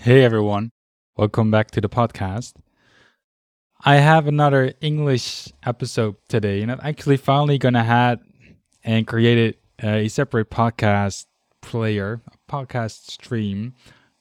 Hey 0.00 0.22
everyone, 0.22 0.70
welcome 1.16 1.50
back 1.50 1.72
to 1.72 1.80
the 1.80 1.88
podcast. 1.88 2.54
I 3.84 3.96
have 3.96 4.28
another 4.28 4.72
English 4.80 5.48
episode 5.64 6.14
today, 6.28 6.62
and 6.62 6.70
I'm 6.70 6.78
actually 6.84 7.16
finally 7.16 7.58
gonna 7.58 7.82
have 7.82 8.20
and 8.84 9.08
created 9.08 9.56
a 9.82 10.06
separate 10.06 10.50
podcast 10.50 11.26
player, 11.62 12.20
a 12.28 12.52
podcast 12.52 13.10
stream 13.10 13.74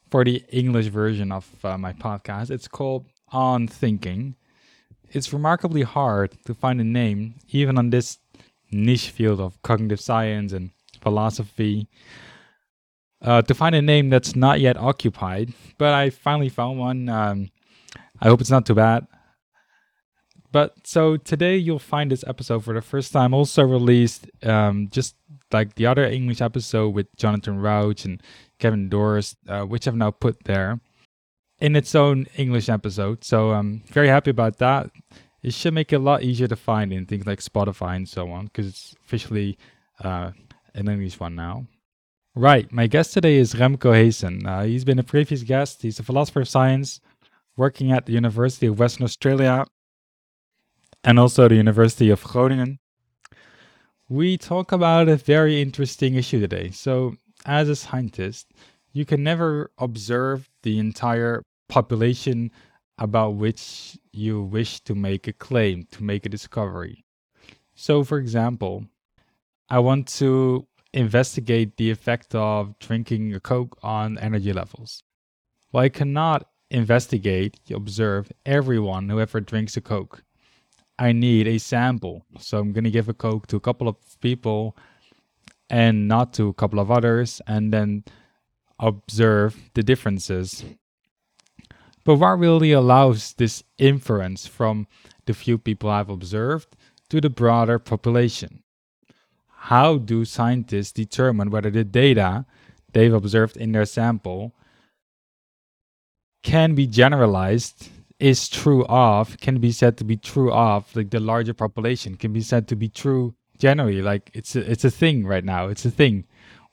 for 0.09 0.25
the 0.25 0.43
English 0.49 0.87
version 0.87 1.31
of 1.31 1.47
uh, 1.63 1.77
my 1.77 1.93
podcast. 1.93 2.49
It's 2.49 2.67
called 2.67 3.05
On 3.31 3.67
Thinking. 3.67 4.35
It's 5.11 5.31
remarkably 5.31 5.83
hard 5.83 6.35
to 6.45 6.55
find 6.55 6.81
a 6.81 6.85
name, 6.85 7.35
even 7.49 7.77
on 7.77 7.91
this 7.91 8.17
niche 8.71 9.11
field 9.11 9.39
of 9.39 9.61
cognitive 9.61 10.01
science 10.01 10.53
and 10.53 10.71
philosophy 11.01 11.87
uh, 13.21 13.41
to 13.41 13.53
find 13.53 13.75
a 13.75 13.81
name 13.81 14.09
that's 14.09 14.35
not 14.35 14.59
yet 14.59 14.77
occupied, 14.77 15.53
but 15.77 15.93
I 15.93 16.09
finally 16.09 16.49
found 16.49 16.79
one. 16.79 17.09
Um, 17.09 17.49
I 18.19 18.27
hope 18.27 18.41
it's 18.41 18.51
not 18.51 18.65
too 18.65 18.75
bad. 18.75 19.07
But 20.51 20.75
so 20.85 21.17
today 21.17 21.57
you'll 21.57 21.79
find 21.79 22.11
this 22.11 22.23
episode 22.25 22.63
for 22.63 22.73
the 22.73 22.81
first 22.81 23.11
time 23.11 23.33
also 23.33 23.63
released, 23.63 24.27
um, 24.43 24.87
just 24.89 25.15
like 25.51 25.75
the 25.75 25.85
other 25.85 26.05
English 26.05 26.41
episode 26.41 26.89
with 26.89 27.13
Jonathan 27.15 27.59
Rauch 27.59 28.05
and 28.05 28.21
Kevin 28.59 28.89
Dorst, 28.89 29.35
uh, 29.47 29.65
which 29.65 29.87
I've 29.87 29.95
now 29.95 30.11
put 30.11 30.43
there 30.45 30.79
in 31.59 31.75
its 31.75 31.95
own 31.95 32.27
English 32.37 32.69
episode. 32.69 33.23
So 33.23 33.51
I'm 33.51 33.83
very 33.87 34.07
happy 34.07 34.31
about 34.31 34.57
that. 34.59 34.89
It 35.43 35.53
should 35.53 35.73
make 35.73 35.91
it 35.93 35.97
a 35.97 35.99
lot 35.99 36.23
easier 36.23 36.47
to 36.47 36.55
find 36.55 36.93
in 36.93 37.05
things 37.05 37.27
like 37.27 37.39
Spotify 37.39 37.95
and 37.95 38.07
so 38.07 38.31
on 38.31 38.45
because 38.45 38.67
it's 38.67 38.95
officially 39.05 39.57
uh, 40.03 40.31
an 40.73 40.89
English 40.89 41.19
one 41.19 41.35
now. 41.35 41.67
Right. 42.37 42.71
My 42.71 42.85
guest 42.85 43.15
today 43.15 43.37
is 43.37 43.55
Remco 43.55 43.95
Heesen. 43.95 44.45
Uh, 44.45 44.61
he's 44.61 44.85
been 44.85 44.99
a 44.99 45.03
previous 45.03 45.41
guest. 45.41 45.81
He's 45.81 45.97
a 45.97 46.03
philosopher 46.03 46.41
of 46.41 46.47
science 46.47 47.01
working 47.55 47.91
at 47.91 48.05
the 48.05 48.13
University 48.13 48.67
of 48.67 48.77
Western 48.77 49.05
Australia 49.05 49.65
and 51.03 51.17
also 51.17 51.47
the 51.47 51.55
University 51.55 52.11
of 52.11 52.23
Groningen. 52.23 52.77
We 54.07 54.37
talk 54.37 54.71
about 54.71 55.09
a 55.09 55.15
very 55.15 55.63
interesting 55.63 56.13
issue 56.13 56.39
today. 56.39 56.69
So, 56.69 57.15
as 57.47 57.69
a 57.69 57.75
scientist, 57.75 58.51
you 58.93 59.03
can 59.03 59.23
never 59.23 59.71
observe 59.79 60.47
the 60.61 60.77
entire 60.77 61.41
population 61.69 62.51
about 62.99 63.31
which 63.31 63.97
you 64.13 64.43
wish 64.43 64.79
to 64.81 64.93
make 64.93 65.27
a 65.27 65.33
claim, 65.33 65.87
to 65.93 66.03
make 66.03 66.23
a 66.27 66.29
discovery. 66.29 67.03
So, 67.73 68.03
for 68.03 68.19
example, 68.19 68.85
I 69.71 69.79
want 69.79 70.07
to 70.19 70.67
investigate 70.93 71.77
the 71.77 71.91
effect 71.91 72.33
of 72.35 72.77
drinking 72.79 73.33
a 73.33 73.39
Coke 73.39 73.77
on 73.83 74.17
energy 74.17 74.53
levels. 74.53 75.03
Well, 75.71 75.83
I 75.83 75.89
cannot 75.89 76.47
investigate, 76.69 77.59
observe 77.73 78.31
everyone 78.45 79.09
who 79.09 79.19
ever 79.19 79.39
drinks 79.39 79.77
a 79.77 79.81
Coke. 79.81 80.23
I 80.99 81.11
need 81.11 81.47
a 81.47 81.57
sample. 81.57 82.25
So 82.39 82.57
I'm 82.57 82.73
going 82.73 82.83
to 82.83 82.91
give 82.91 83.09
a 83.09 83.13
Coke 83.13 83.47
to 83.47 83.55
a 83.55 83.61
couple 83.61 83.87
of 83.87 83.95
people 84.21 84.75
and 85.69 86.07
not 86.07 86.33
to 86.33 86.47
a 86.47 86.53
couple 86.53 86.79
of 86.79 86.89
others, 86.89 87.41
and 87.45 87.73
then 87.73 88.03
observe 88.79 89.69
the 89.73 89.83
differences. 89.83 90.63
But 92.05 92.15
what 92.15 92.39
really 92.39 92.71
allows 92.71 93.33
this 93.33 93.63
inference 93.77 94.47
from 94.47 94.87
the 95.25 95.33
few 95.33 95.57
people 95.57 95.89
I've 95.89 96.09
observed 96.09 96.77
to 97.09 97.19
the 97.19 97.29
broader 97.29 97.79
population? 97.79 98.63
How 99.59 99.97
do 99.97 100.23
scientists 100.23 100.91
determine 100.91 101.49
whether 101.49 101.69
the 101.69 101.83
data 101.83 102.45
they've 102.93 103.13
observed 103.13 103.57
in 103.57 103.71
their 103.71 103.85
sample 103.85 104.53
can 106.43 106.75
be 106.75 106.87
generalized 106.87 107.89
is 108.19 108.47
true 108.47 108.85
of 108.85 109.37
can 109.39 109.59
be 109.59 109.71
said 109.71 109.97
to 109.97 110.03
be 110.03 110.15
true 110.15 110.51
of 110.51 110.95
like 110.95 111.09
the 111.09 111.19
larger 111.19 111.53
population 111.53 112.15
can 112.15 112.31
be 112.33 112.41
said 112.41 112.67
to 112.67 112.75
be 112.75 112.87
true 112.87 113.35
generally? 113.57 114.01
Like 114.01 114.31
it's 114.33 114.55
a, 114.55 114.71
it's 114.71 114.85
a 114.85 114.91
thing 114.91 115.25
right 115.25 115.43
now. 115.43 115.67
It's 115.67 115.85
a 115.85 115.91
thing. 115.91 116.25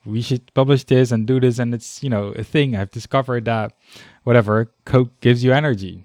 We 0.04 0.20
should 0.20 0.52
publish 0.52 0.84
this 0.84 1.10
and 1.10 1.26
do 1.26 1.40
this 1.40 1.58
and 1.58 1.74
it's 1.74 2.02
you 2.02 2.10
know 2.10 2.28
a 2.28 2.44
thing. 2.44 2.76
I've 2.76 2.90
discovered 2.90 3.46
that 3.46 3.72
whatever 4.24 4.72
coke 4.84 5.18
gives 5.20 5.42
you 5.42 5.52
energy. 5.52 6.04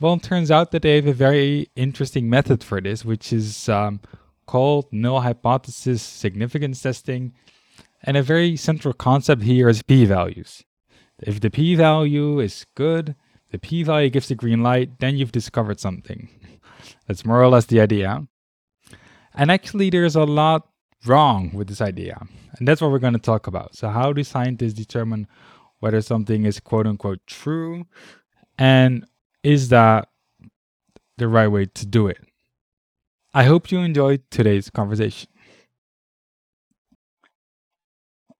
Well 0.00 0.14
it 0.14 0.22
turns 0.22 0.50
out 0.50 0.72
that 0.72 0.82
they 0.82 0.96
have 0.96 1.06
a 1.06 1.12
very 1.12 1.68
interesting 1.76 2.28
method 2.28 2.64
for 2.64 2.80
this 2.80 3.04
which 3.04 3.32
is 3.32 3.68
um, 3.68 4.00
called 4.46 4.86
null 4.92 5.20
hypothesis 5.20 6.02
significance 6.02 6.82
testing. 6.82 7.32
And 8.02 8.16
a 8.16 8.22
very 8.22 8.56
central 8.56 8.94
concept 8.94 9.42
here 9.42 9.68
is 9.68 9.82
p 9.82 10.04
values. 10.04 10.64
If 11.20 11.40
the 11.40 11.50
p 11.50 11.74
value 11.74 12.40
is 12.40 12.66
good, 12.74 13.14
the 13.50 13.58
p 13.58 13.82
value 13.82 14.10
gives 14.10 14.28
the 14.28 14.34
green 14.34 14.62
light, 14.62 14.98
then 14.98 15.16
you've 15.16 15.32
discovered 15.32 15.80
something. 15.80 16.28
That's 17.06 17.24
more 17.24 17.42
or 17.42 17.48
less 17.48 17.66
the 17.66 17.80
idea. 17.80 18.26
And 19.34 19.50
actually, 19.50 19.90
there's 19.90 20.16
a 20.16 20.24
lot 20.24 20.68
wrong 21.06 21.50
with 21.52 21.68
this 21.68 21.80
idea. 21.80 22.20
And 22.58 22.68
that's 22.68 22.80
what 22.80 22.90
we're 22.90 23.00
going 23.00 23.14
to 23.14 23.18
talk 23.18 23.46
about. 23.46 23.74
So, 23.74 23.88
how 23.88 24.12
do 24.12 24.22
scientists 24.22 24.74
determine 24.74 25.26
whether 25.80 26.00
something 26.00 26.44
is 26.44 26.60
quote 26.60 26.86
unquote 26.86 27.26
true? 27.26 27.86
And 28.58 29.04
is 29.42 29.68
that 29.70 30.08
the 31.18 31.28
right 31.28 31.48
way 31.48 31.66
to 31.66 31.86
do 31.86 32.06
it? 32.06 32.18
I 33.36 33.42
hope 33.42 33.72
you 33.72 33.80
enjoyed 33.80 34.22
today's 34.30 34.70
conversation. 34.70 35.28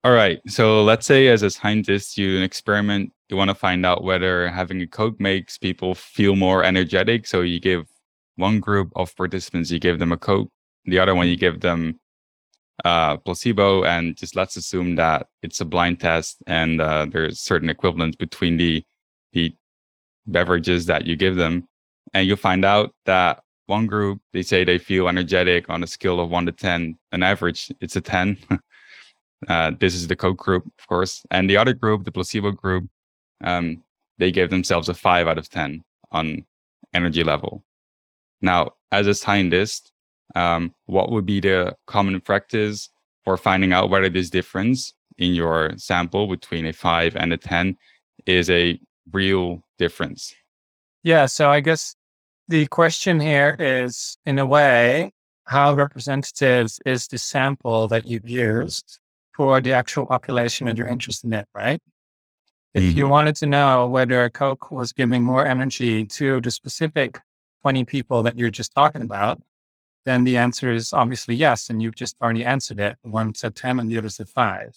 All 0.04 0.12
right. 0.12 0.40
So 0.46 0.84
let's 0.84 1.04
say 1.04 1.28
as 1.28 1.42
a 1.42 1.50
scientist, 1.50 2.16
you 2.16 2.36
an 2.36 2.44
experiment, 2.44 3.12
you 3.28 3.36
want 3.36 3.48
to 3.48 3.54
find 3.54 3.84
out 3.84 4.04
whether 4.04 4.48
having 4.48 4.80
a 4.82 4.86
Coke 4.86 5.18
makes 5.18 5.58
people 5.58 5.94
feel 5.94 6.36
more 6.36 6.62
energetic. 6.62 7.26
So 7.26 7.40
you 7.40 7.58
give 7.58 7.86
one 8.36 8.60
group 8.60 8.92
of 8.94 9.16
participants, 9.16 9.70
you 9.70 9.80
give 9.80 9.98
them 9.98 10.12
a 10.12 10.16
Coke, 10.16 10.50
the 10.84 10.98
other 10.98 11.14
one 11.14 11.26
you 11.26 11.36
give 11.36 11.60
them 11.60 11.98
uh, 12.84 13.16
placebo, 13.16 13.84
and 13.84 14.16
just 14.16 14.36
let's 14.36 14.56
assume 14.56 14.96
that 14.96 15.26
it's 15.42 15.60
a 15.60 15.64
blind 15.64 16.00
test 16.00 16.36
and 16.46 16.80
uh, 16.80 17.06
there's 17.10 17.40
certain 17.40 17.70
equivalence 17.70 18.16
between 18.16 18.56
the 18.56 18.84
the 19.32 19.54
beverages 20.26 20.86
that 20.86 21.06
you 21.06 21.16
give 21.16 21.36
them, 21.36 21.66
and 22.12 22.26
you 22.26 22.36
find 22.36 22.64
out 22.64 22.94
that 23.06 23.43
one 23.66 23.86
group 23.86 24.20
they 24.32 24.42
say 24.42 24.64
they 24.64 24.78
feel 24.78 25.08
energetic 25.08 25.68
on 25.70 25.82
a 25.82 25.86
scale 25.86 26.20
of 26.20 26.30
1 26.30 26.46
to 26.46 26.52
10 26.52 26.98
an 27.12 27.22
average 27.22 27.72
it's 27.80 27.96
a 27.96 28.00
10 28.00 28.36
uh, 29.48 29.72
this 29.78 29.94
is 29.94 30.06
the 30.06 30.16
coke 30.16 30.38
group 30.38 30.66
of 30.78 30.86
course. 30.86 31.24
And 31.30 31.48
the 31.48 31.56
other 31.56 31.72
group 31.72 32.04
the 32.04 32.12
placebo 32.12 32.52
group 32.52 32.88
um, 33.42 33.82
they 34.18 34.30
gave 34.30 34.50
themselves 34.50 34.88
a 34.88 34.94
5 34.94 35.26
out 35.26 35.38
of 35.38 35.48
10 35.48 35.82
on 36.12 36.44
energy 36.92 37.24
level. 37.24 37.64
Now 38.40 38.72
as 38.92 39.06
a 39.06 39.14
scientist 39.14 39.92
um, 40.34 40.74
what 40.86 41.10
would 41.10 41.26
be 41.26 41.40
the 41.40 41.76
common 41.86 42.20
practice 42.20 42.90
for 43.24 43.36
finding 43.36 43.72
out 43.72 43.90
whether 43.90 44.08
this 44.08 44.30
difference 44.30 44.94
in 45.18 45.32
your 45.34 45.72
sample 45.76 46.26
between 46.26 46.66
a 46.66 46.72
5 46.72 47.16
and 47.16 47.32
a 47.32 47.36
10 47.36 47.76
is 48.26 48.50
a 48.50 48.78
real 49.12 49.62
difference? 49.78 50.34
Yeah 51.02 51.26
so 51.26 51.50
i 51.50 51.60
guess 51.60 51.96
the 52.48 52.66
question 52.66 53.20
here 53.20 53.56
is, 53.58 54.16
in 54.26 54.38
a 54.38 54.46
way, 54.46 55.12
how 55.44 55.74
representative 55.74 56.70
is 56.86 57.08
the 57.08 57.18
sample 57.18 57.88
that 57.88 58.06
you've 58.06 58.28
used 58.28 58.98
for 59.34 59.60
the 59.60 59.72
actual 59.72 60.06
population 60.06 60.66
that 60.66 60.76
you're 60.76 60.86
interested 60.86 61.32
in, 61.32 61.44
right? 61.54 61.80
If 62.72 62.82
mm-hmm. 62.82 62.98
you 62.98 63.08
wanted 63.08 63.36
to 63.36 63.46
know 63.46 63.86
whether 63.86 64.28
Coke 64.30 64.70
was 64.70 64.92
giving 64.92 65.22
more 65.22 65.46
energy 65.46 66.06
to 66.06 66.40
the 66.40 66.50
specific 66.50 67.20
20 67.62 67.84
people 67.84 68.22
that 68.24 68.38
you're 68.38 68.50
just 68.50 68.74
talking 68.74 69.02
about, 69.02 69.40
then 70.04 70.24
the 70.24 70.36
answer 70.36 70.72
is 70.72 70.92
obviously 70.92 71.34
yes. 71.34 71.70
And 71.70 71.82
you've 71.82 71.94
just 71.94 72.16
already 72.20 72.44
answered 72.44 72.80
it. 72.80 72.96
One 73.02 73.34
said 73.34 73.54
10 73.54 73.80
and 73.80 73.90
the 73.90 73.98
other 73.98 74.08
said 74.08 74.28
five. 74.28 74.76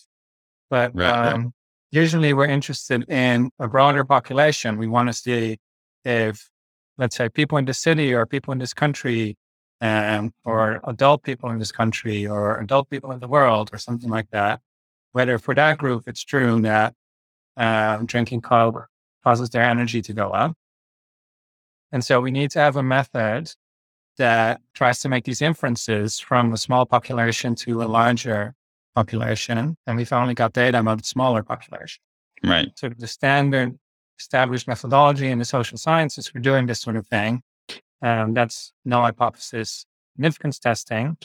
But 0.70 0.96
right, 0.96 1.34
um, 1.34 1.54
usually 1.92 2.34
we're 2.34 2.46
interested 2.46 3.10
in 3.10 3.52
a 3.60 3.68
broader 3.68 4.04
population. 4.04 4.78
We 4.78 4.88
want 4.88 5.10
to 5.10 5.14
see 5.14 5.58
if 6.06 6.50
let's 6.98 7.16
say 7.16 7.30
people 7.30 7.58
in 7.58 7.66
the 7.66 7.74
city 7.74 8.14
or 8.14 8.26
people 8.26 8.52
in 8.52 8.60
this 8.60 8.74
country 8.74 9.38
um, 9.82 10.34
or 10.44 10.82
adult 10.86 11.24
people 11.24 11.50
in 11.52 11.60
this 11.60 11.72
country 11.72 12.26
or 12.26 12.60
adult 12.60 12.90
people 12.90 13.12
in 13.12 13.20
the 13.20 13.28
world 13.28 13.70
or 13.72 13.78
something 13.78 14.10
like 14.10 14.30
that, 14.32 14.60
whether 15.12 15.38
for 15.38 15.54
that 15.56 15.78
group 15.78 16.04
it's 16.08 16.24
true 16.24 16.60
that 16.62 16.94
um, 17.58 18.06
drinking 18.06 18.42
Coke 18.42 18.88
causes 19.24 19.50
their 19.50 19.64
energy 19.64 20.02
to 20.02 20.14
go 20.14 20.30
up. 20.30 20.56
And 21.92 22.04
so 22.04 22.20
we 22.20 22.32
need 22.32 22.52
to 22.52 22.60
have 22.60 22.76
a 22.76 22.84
method 22.84 23.54
that 24.18 24.62
tries 24.74 25.00
to 25.02 25.10
make 25.10 25.26
these 25.26 25.42
inferences 25.42 26.20
from 26.20 26.54
a 26.54 26.58
small 26.58 26.86
population 26.86 27.56
to 27.56 27.84
a 27.84 27.86
larger 27.86 28.56
population. 28.96 29.78
And 29.86 29.98
we've 29.98 30.12
only 30.12 30.34
got 30.34 30.54
data 30.54 30.80
about 30.80 30.98
the 31.00 31.04
smaller 31.04 31.44
population. 31.44 32.02
Right. 32.44 32.72
So 32.76 32.90
the 32.90 33.08
standard 33.08 33.78
established 34.20 34.68
methodology 34.68 35.28
in 35.28 35.40
the 35.40 35.46
social 35.46 35.78
sciences 35.78 36.28
for 36.28 36.40
doing 36.40 36.66
this 36.66 36.82
sort 36.82 36.96
of 36.96 37.08
thing. 37.08 37.42
Um, 38.02 38.34
that's 38.34 38.74
null 38.86 39.04
hypothesis 39.04 39.86
significance 40.16 40.60
testing. 40.60 41.18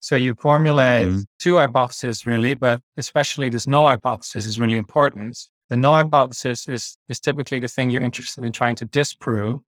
So 0.00 0.16
you 0.16 0.34
formulate 0.34 1.08
mm-hmm. 1.08 1.20
two 1.38 1.56
hypotheses 1.56 2.26
really, 2.26 2.54
but 2.54 2.80
especially 2.96 3.48
this 3.48 3.66
null 3.66 3.86
hypothesis 3.88 4.44
is 4.46 4.60
really 4.60 4.76
important 4.76 5.38
the 5.70 5.76
null 5.76 5.94
hypothesis 5.94 6.68
is, 6.68 6.96
is 7.08 7.20
typically 7.20 7.58
the 7.58 7.68
thing 7.68 7.90
you're 7.90 8.02
interested 8.02 8.44
in 8.44 8.52
trying 8.52 8.76
to 8.76 8.84
disprove. 8.84 9.60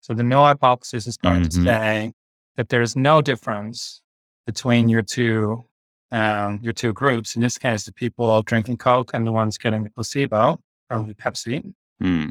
So 0.00 0.14
the 0.14 0.22
null 0.22 0.44
hypothesis 0.44 1.06
is 1.06 1.16
going 1.16 1.42
Mhm. 1.42 1.50
to 1.50 1.64
say 1.64 2.12
that 2.56 2.68
there's 2.68 2.96
no 2.96 3.22
difference 3.22 4.02
between 4.46 4.88
your 4.88 5.02
two 5.02 5.64
um, 6.10 6.60
your 6.62 6.72
two 6.72 6.94
groups. 6.94 7.36
In 7.36 7.42
this 7.42 7.58
case, 7.58 7.84
the 7.84 7.92
people 7.92 8.24
all 8.24 8.40
drinking 8.40 8.78
Coke 8.78 9.10
and 9.12 9.26
the 9.26 9.32
ones 9.32 9.58
getting 9.58 9.84
the 9.84 9.90
placebo, 9.90 10.58
probably 10.88 11.14
Pepsi. 11.14 11.72
Hmm. 12.00 12.28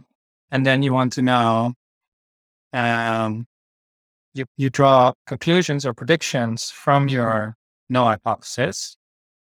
And 0.52 0.66
then 0.66 0.82
you 0.82 0.94
want 0.94 1.14
to 1.14 1.22
know 1.22 1.74
um, 2.74 3.48
you, 4.34 4.46
you 4.56 4.70
draw 4.70 5.14
conclusions 5.26 5.86
or 5.86 5.94
predictions 5.94 6.70
from 6.70 7.10
your 7.10 7.58
null 7.90 8.06
hypothesis. 8.06 8.98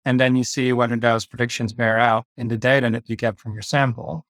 And 0.04 0.20
then 0.20 0.36
you 0.36 0.44
see 0.44 0.72
whether 0.72 0.96
those 0.96 1.26
predictions 1.26 1.72
bear 1.72 1.98
out 1.98 2.24
in 2.36 2.48
the 2.48 2.56
data 2.56 2.88
that 2.90 3.10
you 3.10 3.16
get 3.16 3.38
from 3.38 3.54
your 3.54 3.62
sample. 3.62 4.24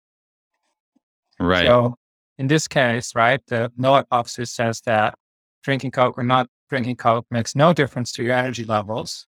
Right. 1.39 1.66
So 1.66 1.95
in 2.38 2.48
this 2.48 2.68
case, 2.68 3.13
right, 3.13 3.42
the 3.48 3.72
null 3.77 3.95
hypothesis 3.95 4.51
says 4.51 4.81
that 4.86 5.16
drinking 5.63 5.92
Coke 5.92 6.18
or 6.18 6.24
not 6.24 6.48
drinking 6.69 6.95
Coke 6.95 7.25
makes 7.30 7.56
no 7.56 7.74
difference 7.74 8.12
to 8.13 8.24
your 8.24 8.33
energy 8.33 8.63
levels. 8.63 9.27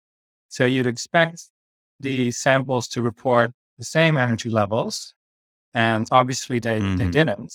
So 0.48 0.64
you'd 0.64 0.86
expect 0.86 1.50
the 1.98 2.30
samples 2.30 2.86
to 2.88 3.02
report 3.02 3.50
the 3.78 3.84
same 3.84 4.16
energy 4.16 4.48
levels. 4.48 5.14
And 5.76 6.08
obviously 6.10 6.58
they, 6.58 6.78
they 6.78 7.04
Mhm. 7.06 7.12
didn't. 7.12 7.52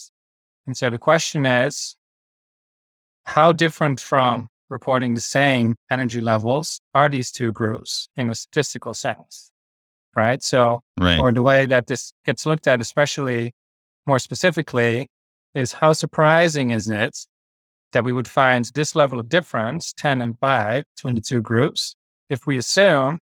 And 0.68 0.78
so 0.78 0.92
the 0.92 1.00
question 1.00 1.44
is, 1.48 1.96
how 3.26 3.52
different 3.52 4.00
from 4.00 4.48
reporting 4.70 5.16
the 5.16 5.22
same 5.40 5.76
energy 5.90 6.22
levels 6.22 6.82
are 6.94 7.10
these 7.10 7.32
two 7.32 7.52
groups 7.52 8.10
in 8.16 8.30
a 8.30 8.36
statistical 8.36 8.94
sense? 8.94 9.52
Right. 10.16 10.44
So 10.44 10.82
right. 11.00 11.20
or 11.20 11.32
the 11.32 11.42
way 11.42 11.66
that 11.66 11.88
this 11.88 12.14
gets 12.26 12.46
looked 12.46 12.68
at, 12.68 12.80
especially 12.80 13.54
more 14.06 14.20
specifically, 14.20 15.08
is 15.56 15.74
how 15.74 15.94
surprising 15.94 16.70
is 16.72 16.90
it 16.90 17.18
that 17.94 18.04
we 18.04 18.14
would 18.14 18.28
find 18.28 18.66
this 18.76 18.96
level 18.96 19.20
of 19.20 19.30
difference, 19.30 19.94
10 19.94 20.22
and 20.22 20.38
5, 20.40 20.84
between 20.96 21.16
the 21.16 21.22
two 21.22 21.42
groups, 21.42 21.96
if 22.30 22.46
we 22.46 22.58
assume 22.58 23.20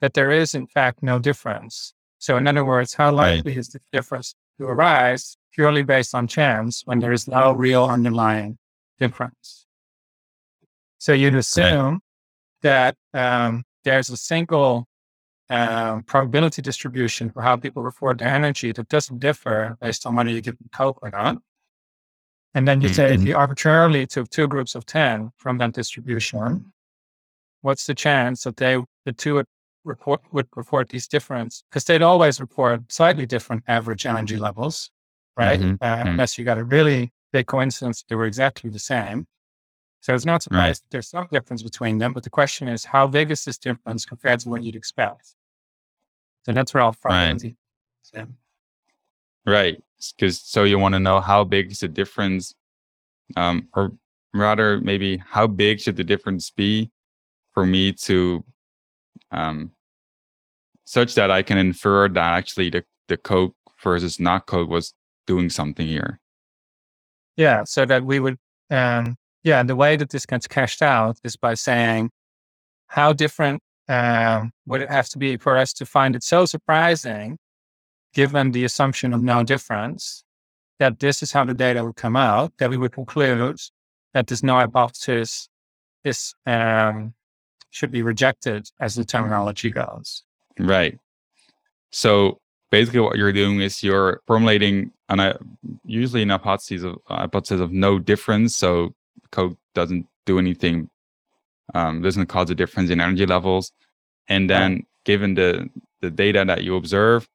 that 0.00 0.12
there 0.14 0.30
is, 0.30 0.54
in 0.54 0.66
fact, 0.66 1.02
no 1.02 1.18
difference. 1.18 1.94
So, 2.18 2.36
in 2.36 2.46
other 2.46 2.64
words, 2.64 2.94
how 2.94 3.06
Right. 3.10 3.36
likely 3.36 3.56
is 3.56 3.68
the 3.70 3.80
difference 3.92 4.34
to 4.58 4.66
arise 4.66 5.36
purely 5.52 5.82
based 5.82 6.14
on 6.14 6.26
chance 6.26 6.82
when 6.84 6.98
there 6.98 7.12
is 7.12 7.28
no 7.28 7.52
real 7.52 7.84
underlying 7.84 8.58
difference? 8.98 9.66
So, 10.98 11.12
you'd 11.12 11.34
assume 11.34 12.00
that 12.62 12.96
um, 13.12 13.64
there's 13.84 14.10
a 14.10 14.16
single 14.16 14.86
um, 15.50 16.02
probability 16.04 16.62
distribution 16.62 17.30
for 17.30 17.42
how 17.42 17.56
people 17.56 17.82
report 17.82 18.18
their 18.18 18.28
energy 18.28 18.72
that 18.72 18.88
doesn't 18.88 19.18
differ 19.18 19.76
based 19.80 20.06
on 20.06 20.14
whether 20.16 20.30
you 20.30 20.40
give 20.40 20.56
them 20.58 20.70
Coke 20.72 20.98
or 21.02 21.10
not. 21.10 21.38
And 22.54 22.66
then 22.68 22.80
you 22.80 22.88
say 22.88 23.14
if 23.14 23.22
you 23.24 23.36
arbitrarily 23.36 24.06
took 24.06 24.28
two 24.28 24.46
groups 24.46 24.74
of 24.74 24.84
10 24.86 25.32
from 25.36 25.58
that 25.58 25.72
distribution, 25.72 26.72
what's 27.62 27.86
the 27.86 27.94
chance 27.94 28.44
that 28.44 28.56
they, 28.56 28.78
the 29.04 29.12
two 29.12 29.34
would 29.34 29.46
report, 29.84 30.20
would 30.32 30.48
report 30.54 30.88
these 30.88 31.08
difference? 31.08 31.64
Because 31.70 31.84
they'd 31.84 32.02
always 32.02 32.40
report 32.40 32.90
slightly 32.92 33.26
different 33.26 33.64
average 33.66 34.06
energy 34.06 34.36
levels, 34.36 34.90
right? 35.36 35.60
Mhm. 35.60 35.78
Uh, 35.80 35.96
Mhm. 35.96 36.10
Unless 36.10 36.38
you 36.38 36.44
got 36.44 36.58
a 36.58 36.64
really 36.64 37.12
big 37.32 37.46
coincidence, 37.46 38.04
they 38.08 38.14
were 38.14 38.26
exactly 38.26 38.70
the 38.70 38.78
same. 38.78 39.26
So 40.00 40.14
it's 40.14 40.24
not 40.26 40.42
surprising 40.42 40.84
there's 40.90 41.08
some 41.08 41.28
difference 41.30 41.62
between 41.62 41.98
them, 41.98 42.12
but 42.12 42.24
the 42.24 42.30
question 42.30 42.66
is, 42.68 42.84
how 42.84 43.06
big 43.06 43.30
is 43.30 43.44
this 43.44 43.56
difference 43.58 44.04
compared 44.04 44.40
to 44.40 44.48
what 44.48 44.62
you'd 44.62 44.76
expect? 44.76 45.34
So 46.44 46.52
that's 46.52 46.74
where 46.74 46.82
all 46.82 46.92
probability. 46.92 47.56
So, 48.02 48.26
Right. 49.46 49.82
Because 50.16 50.40
so 50.40 50.64
you 50.64 50.78
want 50.78 50.94
to 50.94 51.00
know 51.00 51.20
how 51.20 51.44
big 51.44 51.70
is 51.70 51.80
the 51.80 51.88
difference, 51.88 52.54
um, 53.36 53.68
or 53.74 53.92
rather, 54.34 54.80
maybe 54.80 55.16
how 55.18 55.46
big 55.46 55.80
should 55.80 55.96
the 55.96 56.04
difference 56.04 56.50
be 56.50 56.90
for 57.52 57.64
me 57.64 57.92
to, 57.92 58.44
um, 59.32 59.72
such 60.84 61.14
that 61.16 61.30
I 61.30 61.42
can 61.42 61.58
infer 61.58 62.08
that 62.08 62.34
actually 62.34 62.70
the, 62.70 62.84
the 63.08 63.16
Coke 63.16 63.56
versus 63.82 64.20
not 64.20 64.46
Coke 64.46 64.68
was 64.68 64.94
doing 65.26 65.50
something 65.50 65.86
here. 65.86 66.20
yeah, 67.36 67.64
so 67.64 67.84
that 67.86 68.04
we 68.04 68.20
would, 68.20 68.38
um, 68.70 69.16
yeah, 69.42 69.62
the 69.62 69.76
way 69.76 69.96
that 69.96 70.10
this 70.10 70.26
gets 70.26 70.46
cashed 70.46 70.82
out 70.82 71.18
is 71.24 71.36
by 71.36 71.54
saying, 71.54 72.10
how 72.88 73.12
different 73.12 73.60
um, 73.88 74.52
would 74.66 74.82
it 74.82 74.90
have 74.90 75.08
to 75.10 75.18
be 75.18 75.36
for 75.38 75.56
us 75.56 75.72
to 75.74 75.86
find 75.86 76.14
it 76.14 76.22
so 76.22 76.44
surprising, 76.44 77.38
given 78.14 78.52
the 78.52 78.64
assumption 78.64 79.14
of 79.14 79.22
no 79.22 79.42
difference, 79.42 80.24
that 80.78 80.98
this 81.00 81.22
is 81.22 81.32
how 81.32 81.44
the 81.44 81.54
data 81.54 81.84
would 81.84 81.96
come 81.96 82.16
out, 82.16 82.52
that 82.58 82.70
we 82.70 82.76
would 82.76 82.92
conclude 82.92 83.58
that 84.12 84.26
this 84.26 84.42
null 84.42 84.60
hypothesis 84.60 85.48
is 86.04 86.34
um, 86.46 87.14
should 87.72 87.90
be 87.90 88.02
rejected 88.02 88.70
as 88.78 88.94
the 88.94 89.04
terminology 89.04 89.70
goes. 89.70 90.22
Right. 90.58 90.98
So 91.90 92.38
basically, 92.70 93.00
what 93.00 93.16
you're 93.16 93.32
doing 93.32 93.60
is 93.60 93.82
you're 93.82 94.20
formulating 94.26 94.92
an 95.08 95.20
uh, 95.20 95.38
usually 95.84 96.22
an 96.22 96.28
hypothesis 96.28 96.84
of 96.84 96.98
a 97.08 97.16
hypothesis 97.16 97.60
of 97.60 97.72
no 97.72 97.98
difference. 97.98 98.56
So 98.56 98.94
Coke 99.32 99.58
doesn't 99.74 100.06
do 100.26 100.38
anything, 100.38 100.90
um, 101.74 102.02
doesn't 102.02 102.26
cause 102.26 102.50
a 102.50 102.54
difference 102.54 102.90
in 102.90 103.00
energy 103.00 103.26
levels, 103.26 103.72
and 104.28 104.48
then 104.48 104.86
given 105.04 105.34
the 105.34 105.68
the 106.02 106.10
data 106.10 106.44
that 106.46 106.62
you 106.62 106.76
observe, 106.76 107.26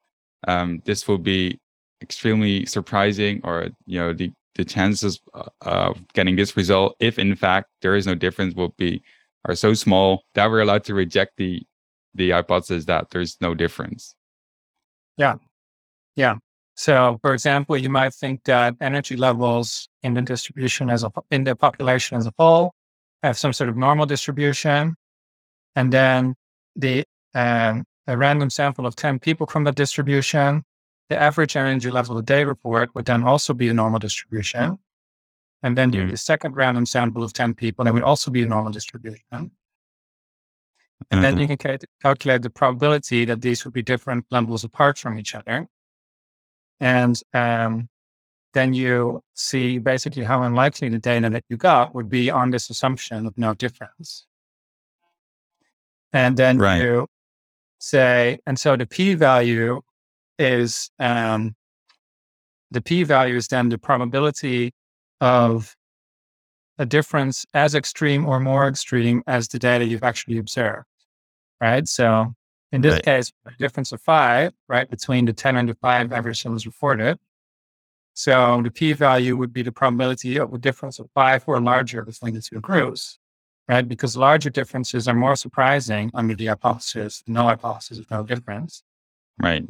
um, 0.47 0.81
this 0.85 1.07
will 1.07 1.17
be 1.17 1.59
extremely 2.01 2.65
surprising, 2.67 3.41
or 3.43 3.69
you 3.87 3.99
know 3.99 4.13
the 4.13 4.31
the 4.53 4.65
chances 4.65 5.19
uh, 5.33 5.49
of 5.61 5.99
getting 6.13 6.35
this 6.35 6.55
result, 6.55 6.95
if 6.99 7.17
in 7.17 7.35
fact 7.35 7.69
there 7.81 7.95
is 7.95 8.05
no 8.05 8.13
difference, 8.13 8.53
will 8.55 8.73
be 8.77 9.01
are 9.47 9.55
so 9.55 9.73
small 9.73 10.23
that 10.35 10.49
we're 10.49 10.61
allowed 10.61 10.83
to 10.85 10.93
reject 10.93 11.37
the 11.37 11.63
the 12.13 12.31
hypothesis 12.31 12.85
that 12.85 13.09
there's 13.11 13.37
no 13.41 13.53
difference. 13.53 14.15
Yeah. 15.17 15.35
Yeah. 16.15 16.35
So, 16.75 17.17
for 17.21 17.33
example, 17.33 17.77
you 17.77 17.89
might 17.89 18.13
think 18.13 18.43
that 18.43 18.75
energy 18.81 19.15
levels 19.15 19.89
in 20.03 20.13
the 20.13 20.21
distribution 20.21 20.89
as 20.89 21.03
a 21.03 21.11
in 21.31 21.43
the 21.43 21.55
population 21.55 22.17
as 22.17 22.27
a 22.27 22.33
whole 22.37 22.73
have 23.23 23.37
some 23.37 23.53
sort 23.53 23.69
of 23.69 23.77
normal 23.77 24.05
distribution, 24.05 24.95
and 25.75 25.91
then 25.91 26.35
the 26.75 27.03
um, 27.33 27.83
a 28.05 28.15
random 28.15 28.49
sample 28.49 28.85
of 28.85 28.95
ten 28.95 29.17
people 29.19 29.47
from 29.47 29.63
that 29.63 29.75
distribution, 29.75 30.63
the 31.09 31.19
average 31.19 31.55
energy 31.55 31.89
level 31.89 32.15
that 32.15 32.27
they 32.27 32.45
report 32.45 32.93
would 32.93 33.05
then 33.05 33.23
also 33.23 33.53
be 33.53 33.69
a 33.69 33.73
normal 33.73 33.99
distribution, 33.99 34.77
and 35.63 35.77
then 35.77 35.91
you 35.93 36.03
Mhm. 36.03 36.11
the 36.11 36.17
second 36.17 36.55
random 36.55 36.85
sample 36.85 37.23
of 37.23 37.33
ten 37.33 37.53
people 37.53 37.85
that 37.85 37.93
would 37.93 38.03
also 38.03 38.31
be 38.31 38.43
a 38.43 38.47
normal 38.47 38.71
distribution, 38.71 39.51
and 41.11 41.23
then 41.23 41.35
Mhm. 41.35 41.41
you 41.41 41.47
can 41.47 41.57
cal- 41.57 41.77
calculate 42.01 42.41
the 42.41 42.49
probability 42.49 43.25
that 43.25 43.41
these 43.41 43.63
would 43.65 43.73
be 43.73 43.81
different 43.81 44.25
levels 44.31 44.63
apart 44.63 44.97
from 44.97 45.17
each 45.17 45.35
other. 45.35 45.67
And 46.79 47.19
um, 47.33 47.89
then 48.53 48.73
you 48.73 49.23
see 49.33 49.79
basically 49.79 50.23
how 50.23 50.43
unlikely 50.43 50.89
the 50.89 50.99
data 50.99 51.29
that 51.29 51.43
you 51.49 51.57
got 51.57 51.93
would 51.95 52.09
be 52.09 52.29
on 52.29 52.51
this 52.51 52.69
assumption 52.69 53.25
of 53.25 53.37
no 53.37 53.53
difference. 53.53 54.27
And 56.13 56.37
then 56.37 56.57
Right. 56.59 56.81
you 56.81 57.07
say, 57.79 58.39
and 58.45 58.57
so 58.59 58.75
the 58.75 58.85
p 58.85 59.13
value 59.15 59.81
is 60.39 60.91
um, 60.99 61.55
the 62.71 62.81
p 62.81 63.03
value 63.03 63.35
is 63.35 63.47
then 63.47 63.69
the 63.69 63.77
probability 63.77 64.73
of 65.21 65.75
a 66.77 66.85
difference 66.85 67.45
as 67.53 67.75
extreme 67.75 68.25
or 68.25 68.39
more 68.39 68.67
extreme 68.67 69.23
as 69.27 69.47
the 69.47 69.59
data 69.59 69.85
you've 69.85 70.03
actually 70.03 70.37
observed. 70.37 70.85
Right. 71.59 71.87
So 71.87 72.33
in 72.71 72.81
this 72.81 72.95
Right. 72.95 73.03
case, 73.03 73.31
a 73.45 73.51
difference 73.57 73.91
of 73.91 74.01
five, 74.01 74.53
right, 74.67 74.89
between 74.89 75.25
the 75.25 75.33
10 75.33 75.55
and 75.55 75.69
the 75.69 75.75
five 75.75 76.11
average 76.13 76.43
that 76.43 76.51
was 76.51 76.65
reported. 76.65 77.17
So 78.13 78.61
the 78.63 78.71
p 78.71 78.93
value 78.93 79.37
would 79.37 79.53
be 79.53 79.61
the 79.61 79.71
probability 79.71 80.37
of 80.37 80.53
a 80.53 80.57
difference 80.57 80.99
of 80.99 81.09
five 81.13 81.43
or 81.47 81.59
larger 81.61 82.03
between 82.03 82.33
the 82.33 82.41
two 82.41 82.59
groups, 82.59 83.19
right? 83.67 83.87
Because 83.87 84.17
larger 84.17 84.49
differences 84.49 85.07
are 85.07 85.13
more 85.13 85.35
surprising 85.35 86.11
under 86.13 86.35
the 86.35 86.47
hypothesis, 86.47 87.23
null 87.27 87.47
hypothesis 87.47 87.99
of 87.99 88.09
no 88.09 88.23
difference. 88.23 88.83
Right. 89.39 89.65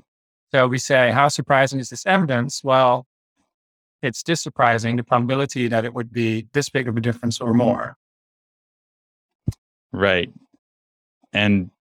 So 0.54 0.68
we 0.68 0.78
say, 0.78 1.12
how 1.12 1.28
surprising 1.28 1.80
is 1.80 1.90
this 1.90 2.06
evidence? 2.06 2.64
Well, 2.64 3.06
it's 4.08 4.24
this 4.24 4.42
surprising, 4.42 4.96
the 4.96 5.04
probability 5.04 5.68
that 5.68 5.86
it 5.86 5.94
would 5.94 6.12
be 6.12 6.48
this 6.54 6.70
big 6.70 6.88
of 6.88 6.98
a 6.98 7.02
difference 7.02 7.40
or 7.40 7.54
more. 7.54 7.98
Right. 9.92 10.32
And 11.34 11.72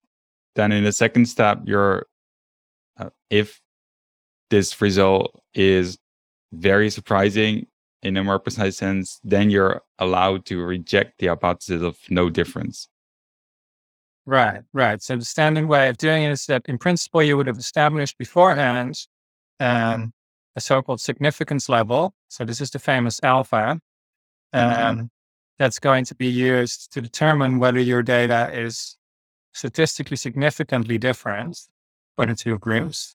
then 0.55 0.73
in 0.73 0.85
the 0.85 0.93
second 0.93 1.27
step, 1.27 1.61
you're 1.65 2.07
uh, 2.99 3.11
if 3.31 3.61
this 4.51 4.81
result 4.81 5.41
is 5.55 5.99
very 6.53 6.91
surprising 6.91 7.67
in 8.03 8.17
a 8.17 8.25
more 8.25 8.39
precise 8.39 8.77
sense, 8.77 9.21
then 9.25 9.51
you're 9.51 9.83
allowed 9.99 10.45
to 10.47 10.63
reject 10.63 11.19
the 11.19 11.27
hypothesis 11.29 11.83
of 11.83 11.99
no 12.09 12.31
difference. 12.31 12.89
Right, 14.25 14.63
right. 14.73 15.01
So 15.03 15.17
the 15.17 15.25
standard 15.25 15.67
way 15.67 15.89
of 15.89 15.99
doing 15.99 16.25
it 16.25 16.31
is 16.31 16.47
that 16.47 16.63
in 16.67 16.79
principle, 16.79 17.23
you 17.23 17.37
would 17.37 17.47
have 17.47 17.59
established 17.59 18.19
beforehand 18.19 18.99
um, 19.61 20.13
a 20.57 20.61
so-called 20.61 21.01
significance 21.01 21.69
level. 21.69 22.15
So 22.29 22.45
this 22.45 22.61
is 22.61 22.71
the 22.71 22.79
famous 22.79 23.21
alpha. 23.23 23.79
Um, 24.53 25.11
that's 25.59 25.79
going 25.79 26.05
to 26.07 26.15
be 26.15 26.27
used 26.27 26.93
to 26.93 27.01
determine 27.01 27.59
whether 27.59 27.79
your 27.81 28.03
data 28.03 28.51
is 28.53 28.97
statistically 29.53 30.17
significantly 30.17 30.99
different 30.99 31.59
for 32.15 32.27
the 32.27 32.35
two 32.35 32.59
groups. 32.59 33.15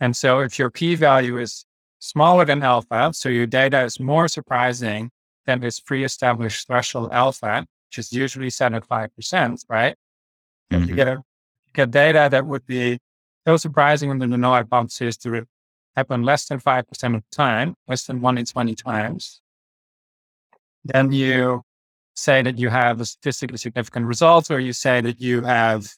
And 0.00 0.16
so 0.16 0.40
if 0.40 0.58
your 0.58 0.70
p 0.70 0.94
value 0.94 1.38
is 1.38 1.64
smaller 1.98 2.44
than 2.44 2.62
alpha, 2.62 3.10
so 3.14 3.28
your 3.28 3.46
data 3.46 3.82
is 3.84 4.00
more 4.00 4.28
surprising 4.28 5.10
than 5.46 5.60
this 5.60 5.80
pre 5.80 6.04
established 6.04 6.66
threshold 6.66 7.10
alpha, 7.12 7.66
which 7.88 7.98
is 7.98 8.12
usually 8.12 8.50
set 8.50 8.72
at 8.74 8.86
5%, 8.86 9.64
right? 9.68 9.96
Mhm. 10.72 10.82
If 10.82 10.88
you 10.88 10.94
get 10.96 11.08
a 11.08 11.22
get 11.74 11.90
data 11.90 12.28
that 12.30 12.46
would 12.46 12.66
be 12.66 12.98
so 13.46 13.56
surprising 13.56 14.10
under 14.10 14.26
the 14.26 14.36
null 14.36 14.54
hypothesis 14.54 15.16
to 15.18 15.46
happen 15.96 16.22
less 16.22 16.46
than 16.46 16.60
5% 16.60 16.80
of 17.16 17.22
the 17.22 17.22
time, 17.30 17.74
less 17.88 18.06
than 18.06 18.20
one 18.20 18.38
in 18.38 18.46
20 18.46 18.74
times, 18.74 19.40
then 20.84 21.12
you 21.12 21.62
say 22.14 22.42
that 22.42 22.58
you 22.58 22.68
have 22.68 23.00
a 23.00 23.04
statistically 23.04 23.58
significant 23.58 24.06
result, 24.06 24.50
or 24.50 24.60
you 24.60 24.72
say 24.72 25.00
that 25.00 25.20
you 25.20 25.42
have 25.42 25.88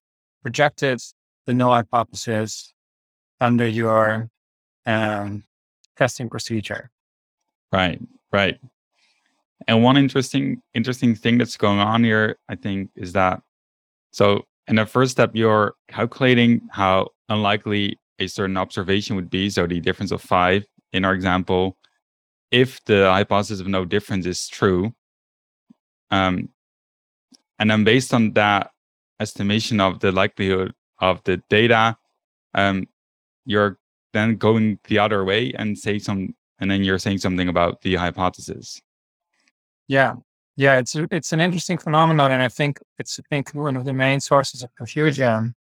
rejected 0.43 1.01
the 1.47 1.55
null 1.55 1.73
hypothesis 1.73 2.73
under 3.41 3.67
your 3.67 4.29
um, 4.87 5.45
testing 5.97 6.29
procedure. 6.29 6.91
Right, 7.73 8.01
right. 8.33 8.59
And 9.67 9.83
one 9.83 9.97
interesting 9.97 10.61
interesting 10.75 11.15
thing 11.15 11.39
that's 11.39 11.57
going 11.57 11.79
on 11.79 12.05
here, 12.05 12.37
I 12.49 12.57
think, 12.57 12.91
is 12.97 13.13
that 13.13 13.41
so 14.11 14.45
in 14.69 14.77
the 14.77 14.87
first 14.87 15.13
step, 15.13 15.31
you're 15.35 15.75
calculating 15.89 16.61
how 16.71 17.09
unlikely 17.29 17.99
a 18.19 18.27
certain 18.27 18.57
observation 18.57 19.17
would 19.17 19.31
be. 19.31 19.51
So 19.51 19.67
the 19.67 19.81
difference 19.81 20.13
of 20.13 20.23
five 20.23 20.65
in 20.93 21.05
our 21.05 21.15
example, 21.15 21.77
if 22.51 22.83
the 22.85 23.11
hypothesis 23.11 23.61
of 23.61 23.67
no 23.67 23.85
difference 23.85 24.27
is 24.27 24.49
true, 24.49 24.95
um, 26.11 26.49
and 27.59 27.71
then 27.71 27.85
based 27.85 28.15
on 28.15 28.33
that 28.33 28.71
estimation 29.21 29.81
of 29.81 30.01
the 30.01 30.13
likelihood 30.13 30.73
of 31.01 31.23
the 31.25 31.39
data, 31.49 31.97
um, 32.55 32.87
you're 33.45 33.79
then 34.13 34.37
going 34.37 34.79
the 34.85 34.99
other 34.99 35.25
way 35.25 35.53
and 35.59 35.77
say 35.77 35.99
some, 35.99 36.35
and 36.61 36.71
then 36.71 36.85
you're 36.85 36.99
saying 36.99 37.19
something 37.19 37.49
about 37.49 37.81
the 37.83 37.97
hypothesis. 37.97 38.81
Yeah, 39.89 40.15
yeah, 40.57 40.79
it's 40.79 40.95
it's 40.95 41.33
an 41.33 41.41
interesting 41.41 41.79
phenomenon, 41.79 42.31
and 42.31 42.43
I 42.43 42.49
think 42.49 42.79
it's 42.99 43.19
I 43.19 43.23
think 43.29 43.51
one 43.51 43.77
of 43.77 43.85
the 43.85 43.93
main 43.93 44.21
sources 44.21 44.63
of 44.63 44.75
confusion 44.77 45.55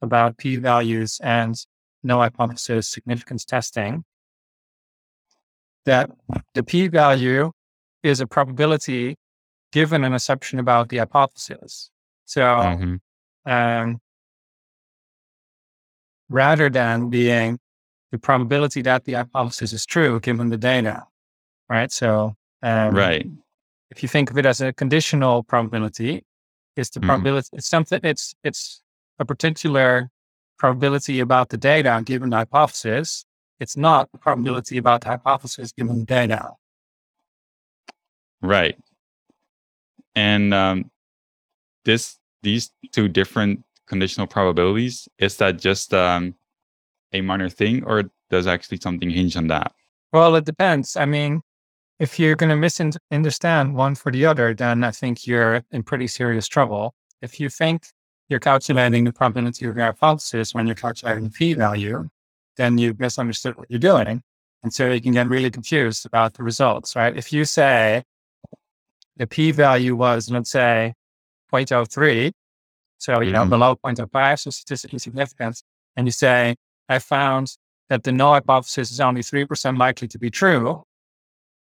about 0.00 0.38
p 0.38 0.56
values 0.56 1.20
and 1.22 1.54
null 2.02 2.20
hypothesis 2.20 2.88
significance 2.88 3.44
testing. 3.44 4.04
That 5.84 6.10
the 6.54 6.62
p 6.62 6.88
value 6.88 7.52
is 8.02 8.20
a 8.20 8.26
probability 8.26 9.16
given 9.72 10.04
an 10.04 10.12
assumption 10.14 10.58
about 10.58 10.88
the 10.88 10.98
hypothesis. 10.98 11.90
So 12.24 12.42
Mhm. 12.42 13.00
um, 13.46 14.00
rather 16.28 16.68
than 16.68 17.08
being 17.10 17.58
the 18.12 18.18
probability 18.18 18.82
that 18.82 19.04
the 19.04 19.14
hypothesis 19.14 19.72
is 19.72 19.86
true 19.86 20.20
given 20.20 20.48
the 20.48 20.56
data, 20.56 21.06
right? 21.68 21.90
So 21.92 22.34
um, 22.62 22.94
Right. 22.94 23.26
if 23.90 24.02
you 24.02 24.08
think 24.08 24.30
of 24.30 24.38
it 24.38 24.44
as 24.46 24.60
a 24.60 24.72
conditional 24.72 25.42
probability, 25.44 26.24
it's 26.76 26.90
the 26.90 27.00
Mhm. 27.00 27.06
probability. 27.06 27.48
It's 27.52 27.68
something. 27.68 28.00
It's 28.02 28.34
it's 28.42 28.82
a 29.18 29.24
particular 29.24 30.10
probability 30.58 31.20
about 31.20 31.48
the 31.48 31.56
data 31.56 32.02
given 32.04 32.30
the 32.30 32.36
hypothesis. 32.36 33.24
It's 33.60 33.76
not 33.76 34.08
probability 34.20 34.78
about 34.78 35.00
the 35.02 35.08
hypothesis 35.08 35.72
given 35.72 36.00
the 36.00 36.04
data. 36.04 36.50
Right. 38.40 38.78
And 40.14 40.54
um, 40.54 40.90
this 41.84 42.18
these 42.42 42.70
two 42.92 43.08
different 43.08 43.64
conditional 43.86 44.26
probabilities 44.26 45.08
is 45.18 45.36
that 45.38 45.58
just 45.58 45.92
um, 45.94 46.34
a 47.12 47.20
minor 47.20 47.48
thing, 47.48 47.84
or 47.84 48.04
does 48.30 48.46
actually 48.46 48.78
something 48.78 49.10
hinge 49.10 49.36
on 49.36 49.48
that? 49.48 49.72
Well, 50.12 50.36
it 50.36 50.44
depends. 50.44 50.96
I 50.96 51.04
mean, 51.04 51.42
if 51.98 52.18
you're 52.18 52.36
going 52.36 52.50
to 52.50 52.56
misunderstand 52.56 53.74
one 53.74 53.94
for 53.94 54.12
the 54.12 54.26
other, 54.26 54.54
then 54.54 54.84
I 54.84 54.90
think 54.90 55.26
you're 55.26 55.62
in 55.72 55.82
pretty 55.82 56.06
serious 56.06 56.46
trouble. 56.46 56.94
If 57.22 57.40
you 57.40 57.48
think 57.48 57.86
you're 58.28 58.40
calculating 58.40 59.04
the 59.04 59.12
probability 59.12 59.66
of 59.66 59.76
your 59.76 59.86
hypothesis 59.86 60.54
when 60.54 60.66
you're 60.66 60.74
calculating 60.76 61.24
the 61.24 61.30
p 61.30 61.54
value, 61.54 62.08
then 62.56 62.78
you've 62.78 63.00
misunderstood 63.00 63.56
what 63.56 63.70
you're 63.70 63.78
doing. 63.78 64.22
And 64.62 64.72
so 64.72 64.90
you 64.90 65.00
can 65.00 65.12
get 65.12 65.28
really 65.28 65.50
confused 65.50 66.04
about 66.04 66.34
the 66.34 66.42
results, 66.42 66.96
right? 66.96 67.16
If 67.16 67.32
you 67.32 67.44
say 67.44 68.02
the 69.16 69.26
p 69.26 69.50
value 69.52 69.96
was, 69.96 70.30
let's 70.30 70.50
say, 70.50 70.94
0.03, 71.52 72.32
so, 72.98 73.20
you 73.20 73.30
know, 73.32 73.44
Mhm. 73.44 73.50
below 73.50 73.76
0.05, 73.76 74.40
so 74.40 74.50
statistically 74.50 74.98
significant, 74.98 75.62
and 75.96 76.06
you 76.06 76.10
say, 76.10 76.56
I 76.88 76.98
found 76.98 77.56
that 77.88 78.02
the 78.02 78.12
null 78.12 78.32
hypothesis 78.34 78.90
is 78.90 79.00
only 79.00 79.22
3% 79.22 79.78
likely 79.78 80.08
to 80.08 80.18
be 80.18 80.30
true, 80.30 80.84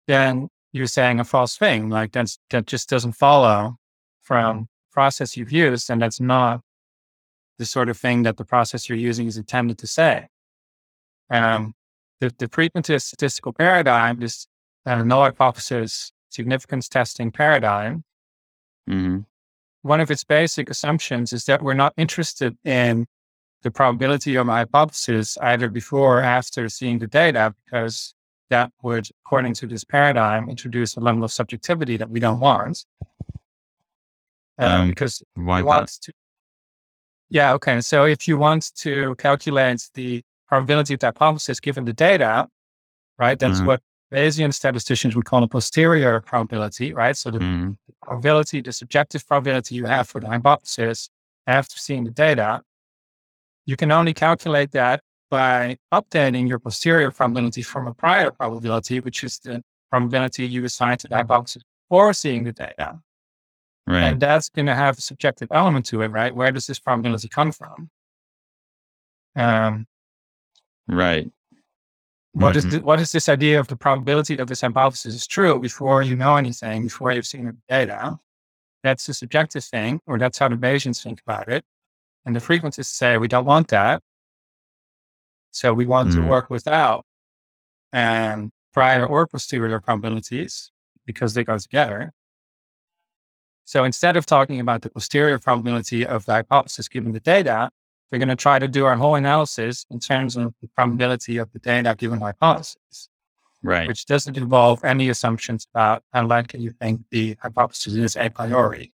then 0.08 0.48
you're 0.72 0.88
saying 0.88 1.20
a 1.20 1.24
false 1.24 1.58
thing. 1.58 1.90
Like 1.90 2.12
that's, 2.14 2.40
that 2.50 2.66
just 2.66 2.90
doesn't 2.90 3.14
follow 3.14 3.78
from 4.22 4.68
process 5.00 5.38
you've 5.38 5.52
used. 5.52 5.90
And 5.90 6.02
that's 6.02 6.20
not 6.20 6.62
the 7.60 7.66
sort 7.66 7.90
of 7.90 7.98
thing 7.98 8.24
that 8.24 8.38
the 8.38 8.46
process 8.46 8.82
you're 8.88 8.98
using 9.12 9.28
is 9.28 9.38
intended 9.38 9.78
to 9.80 9.88
say. 9.88 10.28
Um, 11.30 11.74
the, 12.22 12.32
the 12.38 12.48
frequentist 12.48 13.04
statistical 13.04 13.54
paradigm, 13.54 14.20
this 14.20 14.48
uh, 14.86 15.04
null 15.04 15.24
hypothesis 15.24 16.12
significance 16.30 16.90
testing 16.90 17.32
paradigm, 17.32 18.04
hmm 18.88 19.20
one 19.86 20.02
of 20.02 20.10
its 20.10 20.24
basic 20.24 20.68
assumptions 20.72 21.32
is 21.32 21.46
that 21.46 21.62
we're 21.62 21.75
not 21.75 21.94
interested 21.96 22.58
in 22.66 23.06
the 23.62 23.70
probability 23.70 24.36
of 24.36 24.48
a 24.48 24.52
hypothesis 24.52 25.38
either 25.42 25.70
before 25.70 26.18
or 26.18 26.22
after 26.24 26.68
seeing 26.70 26.98
the 26.98 27.06
data, 27.06 27.54
because 27.64 28.16
that 28.50 28.72
would, 28.82 29.08
according 29.24 29.54
to 29.54 29.68
this 29.68 29.84
paradigm, 29.84 30.50
introduce 30.50 30.98
a 30.98 31.00
level 31.00 31.24
of 31.24 31.32
subjectivity 31.32 31.98
that 31.98 32.10
we 32.10 32.20
don't 32.20 32.40
want. 32.40 32.84
Uh, 34.58 34.66
Um, 34.66 34.90
because 34.90 35.24
Why 35.36 35.60
you 35.60 35.66
want 35.66 35.90
to. 36.02 36.12
Yeah. 37.30 37.54
Okay. 37.54 37.82
So 37.82 38.06
if 38.06 38.28
you 38.28 38.38
want 38.38 38.74
to 38.78 39.16
calculate 39.16 39.90
the 39.94 40.24
probability 40.48 40.94
of 40.94 41.00
the 41.00 41.08
hypothesis 41.08 41.60
given 41.60 41.86
the 41.86 41.94
data, 41.94 42.48
right? 43.18 43.38
That's 43.38 43.60
Mhm. 43.62 43.66
what 43.66 43.82
Bayesian 44.12 44.54
statisticians 44.54 45.16
would 45.16 45.26
call 45.26 45.44
a 45.44 45.48
posterior 45.48 46.22
probability, 46.22 46.94
right? 46.94 47.18
So 47.18 47.32
the 47.32 47.40
Mhm. 47.40 47.78
probability, 48.04 48.62
the 48.62 48.72
subjective 48.72 49.26
probability 49.28 49.76
you 49.76 49.86
have 49.86 50.08
for 50.08 50.22
the 50.22 50.28
hypothesis 50.28 51.10
after 51.48 51.78
seeing 51.78 52.04
the 52.06 52.12
data, 52.12 52.62
you 53.66 53.76
can 53.76 53.92
only 53.92 54.14
calculate 54.14 54.72
that 54.72 55.02
by 55.32 55.78
updating 55.92 56.48
your 56.48 56.60
posterior 56.60 57.10
probability 57.12 57.64
from 57.64 57.88
a 57.88 57.94
prior 57.94 58.30
probability, 58.32 59.00
which 59.00 59.24
is 59.24 59.40
the 59.40 59.64
probability 59.90 60.46
you 60.46 60.64
assign 60.64 60.98
to 61.00 61.08
the 61.08 61.16
hypothesis 61.16 61.64
before 61.90 62.14
seeing 62.14 62.44
the 62.44 62.54
data. 62.54 63.00
Right. 63.88 64.04
And 64.04 64.20
that's 64.20 64.50
going 64.50 64.65
to 64.65 64.75
have 64.75 64.98
a 64.98 65.01
subjective 65.01 65.50
element 65.51 65.86
to 65.88 66.01
it, 66.01 66.08
right? 66.08 66.36
Where 66.36 66.51
does 66.51 66.65
this 66.65 66.80
probability 66.80 67.27
come 67.27 67.51
from? 67.51 67.89
Um, 69.36 69.86
right. 70.88 71.32
what 72.34 72.56
is 72.58 72.65
Mhm. 72.65 72.72
the, 72.72 72.80
what 72.82 73.00
is 73.00 73.12
this 73.13 73.30
idea 73.30 73.60
of 73.60 73.68
the 73.68 73.77
probability 73.77 74.36
that 74.36 74.48
this 74.48 74.60
hypothesis 74.62 75.15
is 75.15 75.25
true 75.27 75.58
before 75.60 76.01
you 76.04 76.15
know 76.18 76.36
anything, 76.36 76.84
before 76.84 77.12
you've 77.13 77.25
seen 77.25 77.46
the 77.46 77.58
data? 77.70 78.20
That's 78.84 79.08
a 79.08 79.13
subjective 79.13 79.63
thing, 79.63 80.01
or 80.06 80.18
that's 80.20 80.38
how 80.38 80.50
the 80.50 80.56
Bayesians 80.58 81.01
think 81.01 81.22
about 81.22 81.48
it. 81.48 81.63
And 82.25 82.36
the 82.36 82.42
frequentists 82.42 82.88
say 82.88 83.18
we 83.18 83.27
don't 83.30 83.46
want 83.46 83.70
that. 83.70 84.04
So 85.51 85.74
we 85.74 85.86
want 85.86 86.12
to 86.12 86.20
Mm. 86.20 86.27
work 86.27 86.50
without 86.50 87.06
um, 87.94 88.51
prior 88.74 89.06
or 89.06 89.25
posterior 89.27 89.80
probabilities 89.80 90.72
because 91.06 91.34
they 91.36 91.46
go 91.46 91.58
together. 91.58 92.12
So 93.66 93.84
instead 93.84 94.16
of 94.16 94.26
talking 94.26 94.60
about 94.60 94.84
the 94.84 94.90
posterior 94.90 95.40
probability 95.40 96.06
of 96.06 96.26
the 96.26 96.34
hypothesis 96.34 96.88
given 96.88 97.12
the 97.12 97.20
data, 97.20 97.70
we're 98.12 98.20
going 98.20 98.30
to 98.30 98.36
try 98.36 98.60
to 98.60 98.68
do 98.68 98.86
our 98.86 98.96
whole 98.96 99.16
analysis 99.16 99.86
in 99.90 100.00
terms 100.00 100.38
of 100.38 100.54
the 100.62 100.68
probability 100.76 101.38
of 101.38 101.52
the 101.52 101.60
data 101.60 101.96
given 101.98 102.20
the 102.20 102.26
hypothesis, 102.26 103.10
Right. 103.64 103.88
which 103.88 104.06
doesn't 104.06 104.38
involve 104.38 104.84
any 104.86 105.10
assumptions 105.10 105.68
about 105.74 106.04
how 106.14 106.28
likely 106.28 106.60
you 106.60 106.72
think 106.80 107.02
the 107.10 107.36
hypothesis 107.42 107.96
is 107.96 108.16
a 108.16 108.30
priori. 108.30 108.94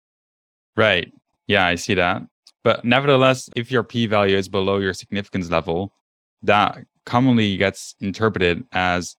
Right. 0.76 1.12
Yeah, 1.46 1.66
I 1.66 1.76
see 1.76 1.94
that. 1.94 2.22
But 2.62 2.84
nevertheless, 2.84 3.48
if 3.56 3.70
your 3.70 3.82
p 3.82 4.06
value 4.06 4.36
is 4.36 4.48
below 4.48 4.78
your 4.78 4.92
significance 4.92 5.50
level, 5.50 5.92
that 6.42 6.84
commonly 7.06 7.56
gets 7.56 7.94
interpreted 8.00 8.64
as 8.72 9.16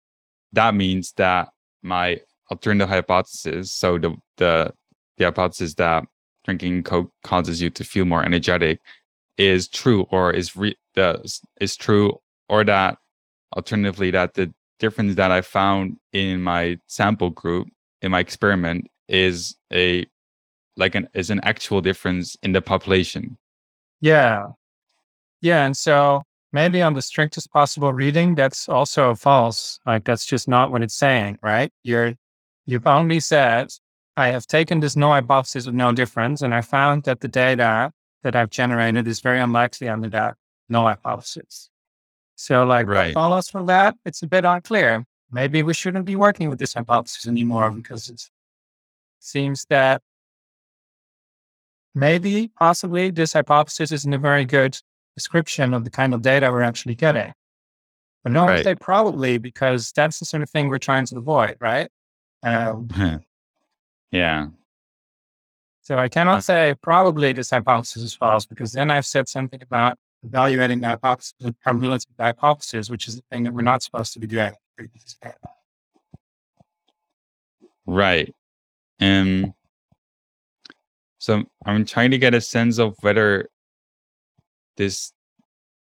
that 0.53 0.75
means 0.75 1.13
that 1.13 1.49
my 1.81 2.21
alternative 2.51 2.89
hypothesis, 2.89 3.71
so 3.71 3.97
the 3.97 4.15
the 4.37 4.73
the 5.19 5.25
hypothesis 5.25 5.75
that 5.75 6.05
drinking 6.45 6.81
Coke 6.83 7.11
causes 7.23 7.61
you 7.61 7.69
to 7.69 7.83
feel 7.83 8.05
more 8.05 8.25
energetic, 8.25 8.79
is 9.37 9.67
true 9.67 10.07
or 10.09 10.31
is 10.31 10.55
re- 10.55 10.77
the 10.95 11.41
is 11.61 11.75
true, 11.75 12.19
or 12.47 12.63
that 12.63 12.97
alternatively 13.55 14.09
that 14.11 14.33
the 14.33 14.51
difference 14.79 15.15
that 15.15 15.31
I 15.31 15.41
found 15.41 15.97
in 16.13 16.41
my 16.41 16.79
sample 16.87 17.29
group 17.29 17.67
in 18.01 18.11
my 18.11 18.19
experiment 18.19 18.87
is 19.07 19.55
a 19.71 20.05
like 20.77 20.95
an 20.95 21.07
is 21.13 21.29
an 21.29 21.41
actual 21.43 21.81
difference 21.81 22.37
in 22.41 22.53
the 22.53 22.61
population. 22.61 23.37
Yeah. 24.01 24.47
Yeah. 25.41 25.65
And 25.65 25.75
so 25.75 26.23
maybe 26.51 26.81
on 26.81 26.93
the 26.93 27.01
strictest 27.01 27.51
possible 27.51 27.93
reading, 27.93 28.35
that's 28.35 28.69
also 28.69 29.15
false. 29.15 29.79
Like 29.85 30.05
that's 30.05 30.25
just 30.25 30.47
not 30.47 30.71
what 30.71 30.81
it's 30.81 30.95
saying, 30.95 31.37
right? 31.41 31.71
You're 31.83 32.15
you've 32.65 32.87
only 32.87 33.19
said, 33.19 33.69
I 34.19 34.27
have 34.29 34.45
taken 34.47 34.81
this 34.81 34.95
null 34.95 35.13
hypothesis 35.13 35.65
of 35.65 35.73
no 35.73 35.91
difference, 35.93 36.41
and 36.41 36.53
I 36.53 36.61
found 36.61 37.03
that 37.03 37.21
the 37.21 37.27
data 37.27 37.91
that 38.23 38.35
I've 38.35 38.49
generated 38.49 39.07
is 39.07 39.21
very 39.21 39.39
unlikely 39.39 39.87
under 39.87 40.09
that 40.09 40.35
null 40.67 40.87
hypothesis. 40.87 41.69
So, 42.35 42.65
like, 42.65 42.85
Right. 42.87 43.07
what 43.07 43.13
follows 43.13 43.49
from 43.49 43.65
that? 43.67 43.95
It's 44.05 44.21
a 44.21 44.27
bit 44.27 44.45
unclear. 44.45 45.05
Maybe 45.31 45.63
we 45.63 45.73
shouldn't 45.73 46.05
be 46.05 46.15
working 46.15 46.49
with 46.49 46.59
this 46.59 46.73
hypothesis 46.73 47.27
anymore 47.27 47.71
because 47.71 48.09
it 48.09 48.29
seems 49.19 49.65
that 49.69 50.01
maybe, 51.95 52.49
possibly, 52.59 53.11
this 53.11 53.33
hypothesis 53.33 53.91
isn't 53.91 54.13
a 54.13 54.17
very 54.17 54.45
good 54.45 54.77
description 55.15 55.73
of 55.73 55.83
the 55.83 55.89
kind 55.89 56.13
of 56.13 56.21
data 56.21 56.51
we're 56.51 56.61
actually 56.61 56.95
getting. 56.95 57.33
But 58.23 58.33
no, 58.33 58.43
I 58.43 58.47
Right. 58.49 58.63
say 58.63 58.75
probably 58.75 59.37
because 59.37 59.91
that's 59.93 60.19
the 60.19 60.25
sort 60.25 60.43
of 60.43 60.49
thing 60.49 60.67
we're 60.67 60.77
trying 60.77 61.05
to 61.05 61.17
avoid, 61.17 61.55
right? 61.59 61.89
Um, 62.41 62.87
yeah. 64.11 64.47
so 65.81 65.97
I 65.97 66.09
cannot 66.09 66.37
Uh. 66.37 66.41
say 66.41 66.75
probably 66.81 67.33
this 67.33 67.49
hypothesis 67.49 68.03
is 68.03 68.13
false 68.13 68.45
because 68.45 68.71
then 68.73 68.91
I've 68.91 69.05
said 69.05 69.27
something 69.27 69.61
about 69.61 69.97
evaluating 70.23 70.81
the 70.81 70.87
hypothesis, 70.87 71.33
the 71.39 71.53
probability 71.63 72.05
of 72.09 72.17
the 72.17 72.23
hypothesis, 72.23 72.89
which 72.89 73.07
is 73.07 73.15
the 73.15 73.23
thing 73.31 73.43
that 73.43 73.53
we're 73.53 73.61
not 73.61 73.81
supposed 73.83 74.13
to 74.13 74.19
be 74.19 74.27
doing. 74.27 74.53
Right. 77.85 78.33
Um 78.99 79.53
so 81.17 81.43
I'm 81.65 81.85
trying 81.85 82.11
to 82.11 82.17
get 82.17 82.33
a 82.33 82.41
sense 82.41 82.77
of 82.79 82.95
whether 83.01 83.49
this 84.77 85.11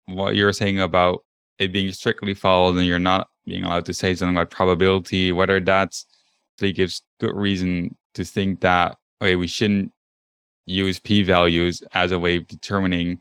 what 0.05 0.35
you're 0.35 0.53
saying 0.53 0.79
about 0.79 1.23
it 1.59 1.71
being 1.71 1.91
strictly 1.91 2.33
followed 2.33 2.77
and 2.77 2.85
you're 2.88 2.97
not 2.99 3.27
being 3.45 3.63
allowed 3.63 3.85
to 3.85 3.93
say 3.93 4.15
something 4.15 4.35
about 4.35 4.49
probability, 4.49 5.31
whether 5.31 5.59
that's 5.59 6.05
actually 6.55 6.73
gives 6.73 7.03
good 7.19 7.35
reason 7.35 7.95
to 8.13 8.24
think 8.24 8.62
that 8.62 8.98
okay, 9.22 9.36
we 9.36 9.48
shouldn't 9.48 9.92
use 10.66 11.00
p 11.00 11.24
values 11.24 11.84
as 11.94 12.12
a 12.12 12.20
way 12.20 12.38
of 12.38 12.48
determining 12.48 13.20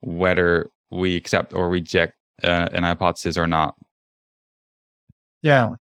whether 0.00 0.70
we 0.90 1.16
accept 1.16 1.54
or 1.54 1.68
reject 1.68 2.14
uh, 2.42 2.68
an 2.72 2.82
hypothesis 2.82 3.36
or 3.36 3.46
not. 3.46 3.74
Yeah. 5.42 5.74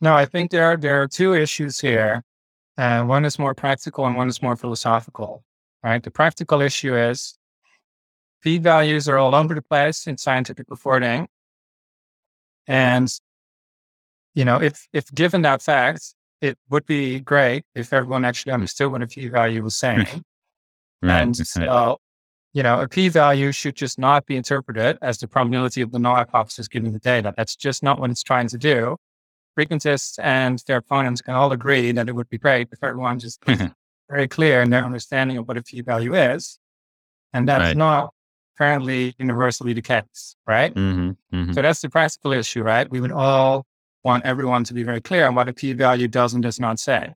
No, 0.00 0.14
I 0.14 0.24
think 0.26 0.50
there 0.50 0.64
are, 0.64 0.76
there 0.76 1.02
are 1.02 1.08
two 1.08 1.34
issues 1.34 1.80
here. 1.80 2.24
Uh, 2.76 3.04
one 3.04 3.24
is 3.24 3.38
more 3.38 3.54
practical 3.54 4.06
and 4.06 4.16
one 4.16 4.28
is 4.28 4.42
more 4.42 4.56
philosophical, 4.56 5.44
right? 5.82 6.02
The 6.02 6.10
practical 6.10 6.60
issue 6.60 6.96
is 6.96 7.38
p 8.42 8.58
values 8.58 9.08
are 9.08 9.18
all 9.18 9.34
over 9.34 9.54
the 9.54 9.62
place 9.62 10.06
in 10.06 10.18
scientific 10.18 10.66
reporting. 10.68 11.28
And, 12.66 13.08
you 14.34 14.44
know, 14.44 14.60
if, 14.60 14.88
if 14.92 15.12
given 15.14 15.42
that 15.42 15.62
fact, 15.62 16.14
it 16.44 16.58
would 16.70 16.86
be 16.86 17.20
great 17.20 17.64
if 17.74 17.92
everyone 17.92 18.24
actually 18.24 18.52
understood 18.52 18.92
what 18.92 19.02
a 19.02 19.06
p 19.06 19.28
value 19.28 19.62
was 19.62 19.76
saying. 19.76 20.06
And 21.02 21.36
so, 21.36 21.98
you 22.54 22.62
know, 22.62 22.80
a 22.80 22.88
p 22.88 23.08
value 23.08 23.52
should 23.52 23.76
just 23.76 23.98
not 23.98 24.26
be 24.26 24.36
interpreted 24.36 24.98
as 25.02 25.18
the 25.18 25.28
probability 25.28 25.80
of 25.82 25.90
the 25.92 25.98
null 25.98 26.16
hypothesis 26.16 26.68
given 26.68 26.92
the 26.92 26.98
data. 26.98 27.32
That's 27.36 27.56
just 27.56 27.82
not 27.82 27.98
what 28.00 28.10
it's 28.10 28.22
trying 28.22 28.48
to 28.48 28.58
do. 28.58 28.96
Frequentists 29.58 30.18
and 30.22 30.62
their 30.66 30.78
opponents 30.78 31.20
can 31.22 31.34
all 31.34 31.52
agree 31.52 31.92
that 31.92 32.08
it 32.08 32.14
would 32.14 32.28
be 32.28 32.38
great 32.38 32.68
if 32.72 32.82
everyone 32.82 33.18
just 33.18 33.38
very 34.10 34.28
clear 34.28 34.62
in 34.62 34.70
their 34.70 34.84
understanding 34.84 35.36
of 35.38 35.46
what 35.48 35.56
a 35.58 35.62
p 35.62 35.80
value 35.82 36.14
is. 36.14 36.58
And 37.34 37.48
that's 37.48 37.60
Right. 37.68 37.76
not 37.76 38.12
apparently 38.56 39.14
universally 39.18 39.72
the 39.74 39.82
case, 39.82 40.36
right? 40.46 40.72
mm-hmm, 40.74 41.10
mm-hmm. 41.36 41.52
So 41.52 41.62
that's 41.62 41.80
the 41.82 41.90
practical 41.90 42.32
issue, 42.32 42.62
right? 42.62 42.88
We 42.90 43.00
would 43.00 43.12
all 43.12 43.64
want 44.04 44.24
everyone 44.24 44.64
to 44.64 44.74
be 44.74 44.82
very 44.82 45.00
clear 45.00 45.26
on 45.26 45.34
what 45.34 45.48
a 45.48 45.52
p 45.52 45.72
value 45.72 46.08
does 46.08 46.34
and 46.34 46.42
does 46.42 46.60
not 46.60 46.78
say. 46.78 47.14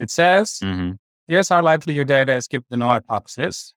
It 0.00 0.10
says, 0.10 0.58
Mm-hmm. 0.62 0.92
here's 1.28 1.48
how 1.48 1.62
likely 1.62 1.94
your 1.94 2.04
data 2.04 2.34
is 2.34 2.48
given 2.48 2.66
the 2.70 2.76
null 2.76 2.90
hypothesis. 2.90 3.72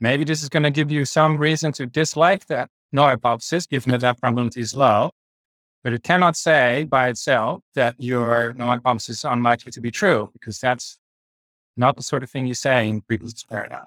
Maybe 0.00 0.24
this 0.24 0.42
is 0.42 0.48
going 0.48 0.62
to 0.64 0.70
give 0.70 0.90
you 0.90 1.04
some 1.04 1.36
reason 1.38 1.72
to 1.72 1.86
dislike 1.86 2.46
that 2.46 2.70
null 2.92 3.08
hypothesis, 3.08 3.66
given 3.66 3.92
that 3.92 4.00
that 4.00 4.20
probability 4.20 4.60
is 4.60 4.74
low. 4.74 5.10
But 5.84 5.92
it 5.92 6.02
cannot 6.02 6.36
say 6.36 6.84
by 6.84 7.08
itself 7.08 7.62
that 7.74 7.94
your 7.98 8.52
null 8.54 8.68
hypothesis 8.68 9.18
is 9.18 9.24
unlikely 9.24 9.72
to 9.72 9.80
be 9.80 9.90
true, 9.90 10.30
because 10.32 10.58
that's 10.58 10.98
not 11.76 11.96
the 11.96 12.02
sort 12.02 12.22
of 12.22 12.30
thing 12.30 12.46
you 12.46 12.54
say 12.54 12.88
in 12.88 13.02
frequentist 13.02 13.48
paradigm. 13.48 13.84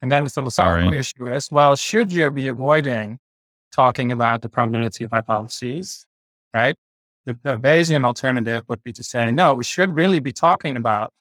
And 0.00 0.10
then 0.12 0.22
the 0.24 0.30
philosophical 0.30 0.84
Alright. 0.84 1.00
issue 1.00 1.26
is, 1.32 1.50
well, 1.50 1.74
should 1.74 2.12
you 2.12 2.30
be 2.30 2.46
avoiding 2.48 3.18
talking 3.72 4.12
about 4.12 4.42
the 4.42 4.48
probability 4.48 5.04
of 5.04 5.10
hypotheses, 5.10 6.06
right? 6.54 6.76
The, 7.26 7.38
the 7.42 7.56
Bayesian 7.56 8.04
alternative 8.04 8.64
would 8.68 8.82
be 8.82 8.92
to 8.94 9.02
say, 9.02 9.30
no, 9.30 9.54
we 9.54 9.64
should 9.64 9.94
really 9.94 10.20
be 10.20 10.32
talking 10.32 10.76
about 10.76 11.12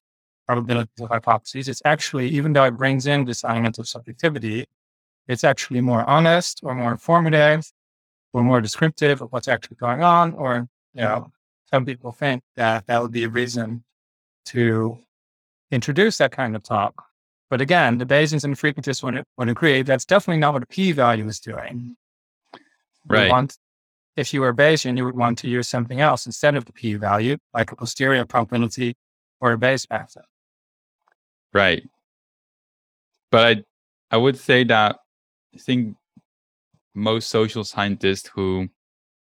probabilities 0.48 1.02
of 1.02 1.10
hypotheses. 1.10 1.68
It's 1.68 1.82
actually, 1.84 2.30
even 2.30 2.54
though 2.54 2.64
it 2.64 2.78
brings 2.78 3.06
in 3.08 3.26
this 3.26 3.44
element 3.44 3.78
of 3.80 3.88
subjectivity, 3.88 4.66
it's 5.28 5.44
actually 5.44 5.82
more 5.82 6.04
honest 6.10 6.62
or 6.64 6.74
more 6.74 6.92
informative 6.92 7.70
or 8.34 8.44
more 8.44 8.62
descriptive 8.62 9.22
of 9.22 9.32
what's 9.32 9.48
actually 9.48 9.76
going 9.78 10.04
on. 10.04 10.34
Or, 10.34 10.68
you 10.94 11.02
know, 11.02 11.32
some 11.70 11.86
people 11.86 12.12
think 12.14 12.44
that 12.56 12.88
that 12.88 13.02
would 13.02 13.12
be 13.12 13.26
a 13.26 13.30
reason 13.30 13.84
to 14.46 14.98
introduce 15.72 16.18
that 16.20 16.32
kind 16.32 16.56
of 16.56 16.64
talk. 16.64 17.04
But 17.50 17.60
again, 17.62 17.98
the 17.98 18.06
Bayesians 18.06 18.44
and 18.44 18.56
the 18.56 18.58
frequentists 18.58 19.04
would, 19.04 19.24
would 19.38 19.50
agree 19.50 19.82
that's 19.82 20.06
definitely 20.06 20.40
not 20.40 20.54
what 20.54 20.64
a 20.64 20.68
p 20.68 20.94
value 20.94 21.28
is 21.28 21.40
doing. 21.40 21.98
Right. 23.06 23.30
want- 23.30 23.58
if 24.18 24.34
you 24.34 24.42
were 24.42 24.54
Bayesian, 24.54 24.98
you 24.98 25.06
would 25.06 25.16
want 25.16 25.38
to 25.40 25.48
use 25.48 25.68
something 25.68 26.02
else 26.02 26.26
instead 26.26 26.56
of 26.56 26.66
the 26.66 26.74
p 26.74 26.96
value, 26.96 27.38
like 27.54 27.72
a 27.72 27.76
posterior 27.76 28.26
probability 28.26 28.96
or 29.40 29.54
a 29.54 29.58
Bayes 29.58 29.86
factor. 29.86 30.24
Right. 31.54 31.88
But 33.32 33.60
I 34.12 34.16
I 34.16 34.18
would 34.18 34.38
say 34.38 34.64
that 34.66 34.98
I 35.54 35.58
think 35.60 35.96
most 36.96 37.30
social 37.30 37.64
scientists 37.64 38.30
who 38.34 38.68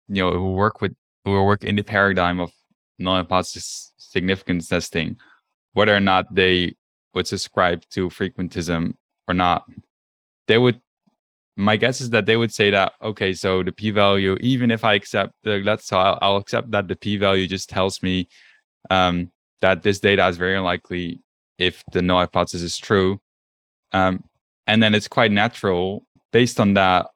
you 0.08 0.22
know 0.22 0.32
who 0.32 0.52
work 0.52 0.80
with 0.82 0.94
who 1.24 1.42
work 1.42 1.64
in 1.64 1.76
the 1.76 1.82
paradigm 1.82 2.38
of 2.40 2.52
null 2.98 3.16
hypothesis 3.16 3.92
significance 3.96 4.68
testing, 4.68 5.16
whether 5.72 5.96
or 5.96 6.00
not 6.00 6.34
they 6.34 6.74
would 7.14 7.26
subscribe 7.26 7.82
to 7.90 8.08
frequentism 8.10 8.94
or 9.26 9.34
not, 9.34 9.64
they 10.48 10.58
would 10.58 10.80
my 11.56 11.76
guess 11.76 12.00
is 12.00 12.10
that 12.10 12.26
they 12.26 12.36
would 12.36 12.52
say 12.52 12.70
that 12.70 12.92
okay, 13.02 13.32
so 13.32 13.62
the 13.62 13.72
p-value, 13.72 14.36
even 14.40 14.70
if 14.70 14.84
I 14.84 14.94
accept 14.94 15.34
the 15.42 15.58
let's 15.58 15.86
so 15.86 15.98
I'll, 15.98 16.18
I'll 16.22 16.36
accept 16.36 16.70
that 16.70 16.88
the 16.88 16.96
p-value 16.96 17.46
just 17.46 17.68
tells 17.68 18.02
me 18.02 18.28
um, 18.90 19.30
that 19.60 19.82
this 19.82 20.00
data 20.00 20.26
is 20.28 20.36
very 20.36 20.56
unlikely 20.56 21.20
if 21.58 21.82
the 21.92 22.02
null 22.02 22.18
hypothesis 22.18 22.62
is 22.62 22.78
true. 22.78 23.20
Um, 23.92 24.24
and 24.66 24.82
then 24.82 24.94
it's 24.94 25.08
quite 25.08 25.32
natural 25.32 26.06
based 26.32 26.58
on 26.58 26.74
that 26.74 27.08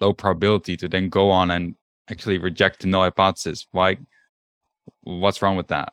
low 0.00 0.12
probability 0.12 0.76
to 0.76 0.88
then 0.88 1.08
go 1.08 1.30
on 1.30 1.50
and 1.50 1.74
actually 2.10 2.38
reject 2.38 2.80
the 2.80 2.88
null 2.88 3.02
hypothesis. 3.02 3.66
Why? 3.72 3.96
What's 5.02 5.42
wrong 5.42 5.56
with 5.56 5.68
that? 5.68 5.92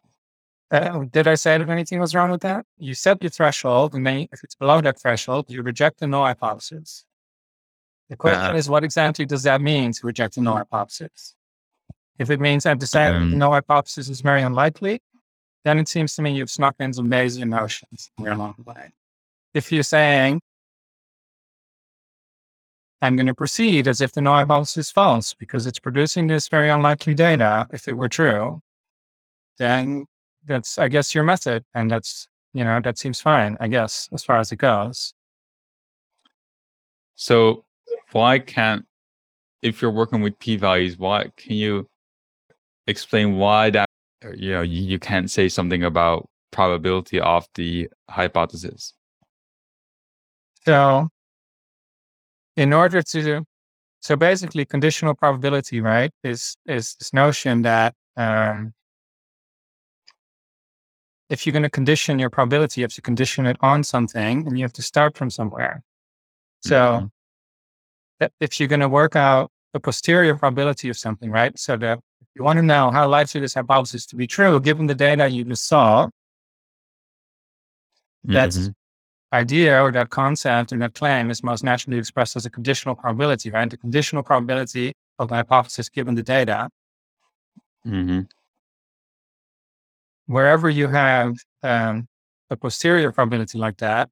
Uh, 0.72 1.06
did 1.12 1.28
I 1.28 1.36
say 1.36 1.58
that 1.58 1.70
anything 1.70 2.00
was 2.00 2.16
wrong 2.16 2.32
with 2.32 2.42
that? 2.42 2.66
You 2.78 2.94
set 2.94 3.22
your 3.22 3.30
threshold, 3.30 3.94
and 3.94 4.06
then 4.06 4.28
if 4.32 4.44
it's 4.44 4.56
below 4.56 4.82
that 4.82 5.00
threshold, 5.00 5.46
you 5.50 5.62
reject 5.62 6.00
the 6.00 6.08
null 6.08 6.26
hypothesis. 6.26 7.06
The 8.10 8.16
question 8.16 8.56
Uh, 8.56 8.58
is, 8.58 8.70
what 8.70 8.84
exactly 8.84 9.26
does 9.26 9.44
that 9.44 9.62
mean 9.62 9.92
to 9.94 10.06
reject 10.06 10.36
the 10.36 10.42
null 10.42 10.58
hypothesis? 10.58 11.36
If 12.20 12.30
it 12.30 12.40
means 12.40 12.66
I've 12.66 12.80
decided 12.80 13.16
the 13.16 13.26
Um, 13.26 13.38
null 13.38 13.52
hypothesis 13.52 14.10
is 14.10 14.22
very 14.22 14.42
unlikely, 14.42 15.02
then 15.64 15.80
it 15.80 15.88
seems 15.88 16.16
to 16.16 16.22
me 16.22 16.36
you've 16.36 16.52
snuck 16.52 16.76
in 16.80 16.94
some 16.94 17.10
notions 17.10 18.12
somewhere 18.16 18.34
along 18.34 18.56
the 18.58 18.64
way. 18.64 18.94
If 19.54 19.72
you're 19.72 19.84
saying, 19.84 20.42
I'm 23.02 23.16
going 23.16 23.28
to 23.28 23.34
proceed 23.34 23.88
as 23.88 24.02
if 24.02 24.14
the 24.14 24.22
null 24.22 24.36
hypothesis 24.36 24.88
is 24.88 24.92
false 24.92 25.34
because 25.34 25.66
it's 25.66 25.80
producing 25.80 26.28
this 26.28 26.48
very 26.48 26.70
unlikely 26.70 27.16
data, 27.16 27.68
if 27.72 27.88
it 27.88 27.94
were 27.94 28.10
true, 28.10 28.62
then 29.58 30.06
that's, 30.46 30.78
I 30.78 30.88
guess, 30.88 31.14
your 31.16 31.24
method. 31.24 31.66
And 31.74 31.90
that's, 31.90 32.28
you 32.54 32.64
know, 32.64 32.80
that 32.82 32.98
seems 32.98 33.20
fine, 33.20 33.58
I 33.60 33.68
guess, 33.68 34.08
as 34.14 34.24
far 34.24 34.38
as 34.38 34.52
it 34.52 34.58
goes. 34.58 35.14
So 37.16 37.65
why 38.12 38.40
can't 38.40 38.86
if 39.62 39.82
you're 39.82 39.92
working 39.92 40.22
with 40.22 40.38
p-values, 40.40 40.98
why 40.98 41.30
can 41.38 41.56
you 41.56 41.88
explain 42.88 43.38
why 43.38 43.72
that 43.72 43.90
uh, 44.24 44.30
you 44.36 44.52
know 44.52 44.62
you, 44.62 44.82
you 44.84 45.00
can't 45.00 45.30
say 45.30 45.50
something 45.50 45.84
about 45.84 46.30
probability 46.52 47.20
of 47.20 47.48
the 47.56 47.90
hypothesis? 48.10 48.94
So, 50.66 51.10
in 52.56 52.74
order 52.74 53.02
to 53.02 53.46
so 54.02 54.16
basically, 54.16 54.66
conditional 54.66 55.16
probability, 55.16 55.82
right, 55.82 56.12
is 56.24 56.56
is 56.68 56.96
this 57.00 57.12
notion 57.12 57.64
that 57.64 57.96
um, 58.16 58.74
if 61.30 61.46
you're 61.46 61.54
going 61.54 61.64
to 61.64 61.72
condition 61.72 62.20
your 62.20 62.30
probability, 62.30 62.82
you 62.82 62.86
have 62.86 62.94
to 62.94 63.02
condition 63.02 63.48
it 63.48 63.58
on 63.62 63.84
something, 63.84 64.46
and 64.46 64.60
you 64.60 64.64
have 64.64 64.74
to 64.74 64.84
start 64.84 65.18
from 65.18 65.32
somewhere. 65.32 65.82
So, 66.62 66.76
mm-hmm. 66.76 67.06
If 68.40 68.60
you're 68.60 68.70
going 68.70 68.80
to 68.82 68.90
work 68.90 69.16
out 69.16 69.52
the 69.74 69.80
posterior 69.80 70.36
probability 70.36 70.90
of 70.90 70.98
something, 70.98 71.32
right? 71.32 71.58
So 71.58 71.78
that 71.78 72.00
if 72.22 72.28
you 72.36 72.44
want 72.44 72.58
to 72.58 72.64
know 72.64 72.92
how 72.92 73.08
likely 73.08 73.42
this 73.42 73.54
hypothesis 73.54 74.06
to 74.08 74.16
be 74.16 74.28
true, 74.28 74.60
given 74.60 74.88
the 74.88 74.96
data 74.96 75.28
you 75.30 75.44
just 75.44 75.68
saw, 75.68 76.10
that's 78.24 78.58
mm-hmm 78.58 78.72
idea 79.36 79.82
or 79.82 79.92
that 79.92 80.10
concept 80.10 80.72
or 80.72 80.78
that 80.78 80.94
claim 80.94 81.30
is 81.30 81.44
most 81.44 81.64
naturally 81.64 81.98
expressed 81.98 82.36
as 82.36 82.46
a 82.46 82.50
conditional 82.50 82.96
probability, 82.96 83.50
right? 83.50 83.70
The 83.70 83.78
conditional 83.78 84.24
probability 84.24 84.94
of 85.20 85.30
the 85.30 85.36
hypothesis 85.36 85.90
given 85.90 86.16
the 86.16 86.24
data. 86.24 86.70
Mm-hmm. 87.86 88.22
Wherever 90.28 90.70
you 90.70 90.88
have 90.88 91.36
um, 91.62 92.08
a 92.50 92.58
posterior 92.58 93.12
probability 93.12 93.58
like 93.58 93.78
that, 93.78 94.10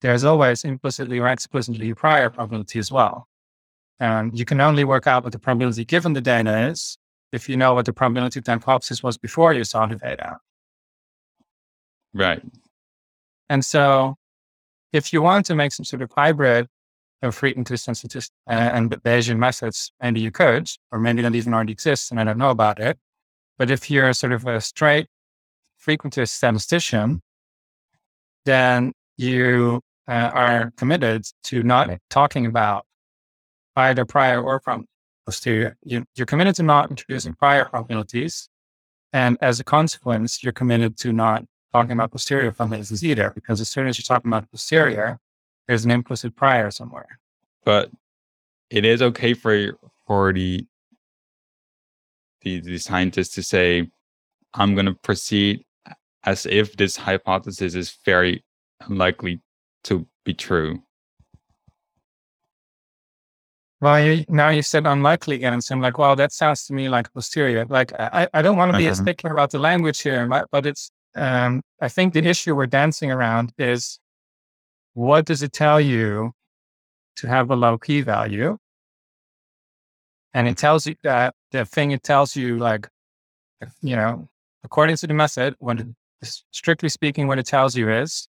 there's 0.00 0.24
always 0.24 0.64
implicitly 0.64 1.18
or 1.18 1.28
explicitly 1.28 1.90
a 1.90 1.94
prior 1.94 2.30
probability 2.30 2.78
as 2.78 2.90
well. 2.90 3.28
And 4.02 4.36
you 4.36 4.44
can 4.44 4.60
only 4.60 4.82
work 4.82 5.06
out 5.06 5.22
what 5.22 5.32
the 5.32 5.38
probability 5.38 5.84
given 5.84 6.12
the 6.12 6.20
data 6.20 6.66
is 6.66 6.98
if 7.30 7.48
you 7.48 7.56
know 7.56 7.72
what 7.74 7.86
the 7.86 7.92
probability 7.92 8.40
of 8.40 8.44
the 8.44 8.50
hypothesis 8.50 9.00
was 9.00 9.16
before 9.16 9.52
you 9.52 9.62
saw 9.62 9.86
the 9.86 9.94
data. 9.94 10.38
Right. 12.12 12.42
And 13.48 13.64
so 13.64 14.16
if 14.92 15.12
you 15.12 15.22
want 15.22 15.46
to 15.46 15.54
make 15.54 15.70
some 15.70 15.84
sort 15.84 16.02
of 16.02 16.10
hybrid 16.10 16.66
of 17.22 17.38
frequentist 17.38 17.86
and 17.86 17.96
statistic 17.96 18.34
and 18.48 18.90
Bayesian 18.90 19.38
methods, 19.38 19.92
maybe 20.02 20.18
you 20.18 20.32
could, 20.32 20.68
or 20.90 20.98
maybe 20.98 21.22
that 21.22 21.36
even 21.36 21.54
already 21.54 21.72
exists 21.72 22.10
and 22.10 22.18
I 22.18 22.24
don't 22.24 22.38
know 22.38 22.50
about 22.50 22.80
it. 22.80 22.98
But 23.56 23.70
if 23.70 23.88
you're 23.88 24.12
sort 24.14 24.32
of 24.32 24.48
a 24.48 24.60
straight 24.60 25.06
frequentist 25.80 26.30
statistician, 26.30 27.20
then 28.46 28.94
you 29.16 29.80
uh, 30.08 30.30
are 30.34 30.72
committed 30.76 31.22
to 31.44 31.62
not 31.62 31.88
talking 32.10 32.46
about 32.46 32.84
either 33.76 34.04
prior 34.04 34.42
or 34.42 34.60
from 34.60 34.86
posterior. 35.26 35.76
You, 35.84 36.04
you're 36.14 36.26
committed 36.26 36.54
to 36.56 36.62
not 36.62 36.90
introducing 36.90 37.34
prior 37.34 37.64
probabilities. 37.64 38.48
And 39.12 39.36
as 39.40 39.60
a 39.60 39.64
consequence, 39.64 40.42
you're 40.42 40.52
committed 40.52 40.96
to 40.98 41.12
not 41.12 41.44
talking 41.72 41.92
about 41.92 42.10
posterior 42.10 42.52
probabilities 42.52 43.04
either, 43.04 43.30
because 43.30 43.60
as 43.60 43.68
soon 43.68 43.86
as 43.86 43.98
you're 43.98 44.04
talking 44.04 44.30
about 44.30 44.50
posterior, 44.50 45.18
there's 45.66 45.84
an 45.84 45.90
implicit 45.90 46.34
prior 46.36 46.70
somewhere. 46.70 47.18
But 47.64 47.90
it 48.70 48.84
is 48.84 49.02
okay 49.02 49.34
for 49.34 49.78
for 50.06 50.32
the 50.32 50.66
the, 52.42 52.60
the 52.60 52.78
scientist 52.78 53.34
to 53.34 53.42
say, 53.42 53.88
I'm 54.54 54.74
going 54.74 54.86
to 54.86 54.94
proceed 54.94 55.64
as 56.24 56.46
if 56.46 56.76
this 56.76 56.96
hypothesis 56.96 57.74
is 57.74 57.96
very 58.04 58.44
unlikely 58.80 59.40
to 59.84 60.06
be 60.24 60.34
true. 60.34 60.82
Well, 63.82 64.00
you, 64.00 64.24
now 64.28 64.50
you 64.50 64.62
said 64.62 64.86
unlikely 64.86 65.34
again, 65.34 65.54
and 65.54 65.64
so 65.64 65.74
I'm 65.74 65.80
like, 65.80 65.98
well, 65.98 66.14
that 66.14 66.30
sounds 66.30 66.66
to 66.66 66.72
me 66.72 66.88
like 66.88 67.12
posterior. 67.12 67.66
Like, 67.68 67.92
I, 67.98 68.28
I 68.32 68.40
don't 68.40 68.56
want 68.56 68.70
to 68.70 68.78
be 68.78 68.84
uh-huh. 68.84 68.92
a 68.92 68.94
stickler 68.94 69.32
about 69.32 69.50
the 69.50 69.58
language 69.58 70.00
here, 70.02 70.24
but, 70.28 70.46
but 70.52 70.66
it's 70.66 70.92
um, 71.16 71.62
I 71.80 71.88
think 71.88 72.14
the 72.14 72.24
issue 72.24 72.54
we're 72.54 72.66
dancing 72.66 73.10
around 73.10 73.52
is 73.58 73.98
what 74.94 75.24
does 75.24 75.42
it 75.42 75.52
tell 75.52 75.80
you 75.80 76.30
to 77.16 77.26
have 77.26 77.50
a 77.50 77.56
low 77.56 77.76
p 77.76 78.02
value? 78.02 78.56
And 80.32 80.46
it 80.46 80.58
tells 80.58 80.86
you 80.86 80.94
that 81.02 81.34
the 81.50 81.64
thing 81.64 81.90
it 81.90 82.04
tells 82.04 82.36
you, 82.36 82.58
like, 82.58 82.88
you 83.80 83.96
know, 83.96 84.28
according 84.62 84.96
to 84.98 85.08
the 85.08 85.14
method, 85.14 85.56
when 85.58 85.96
strictly 86.22 86.88
speaking, 86.88 87.26
what 87.26 87.40
it 87.40 87.46
tells 87.46 87.76
you 87.76 87.90
is 87.90 88.28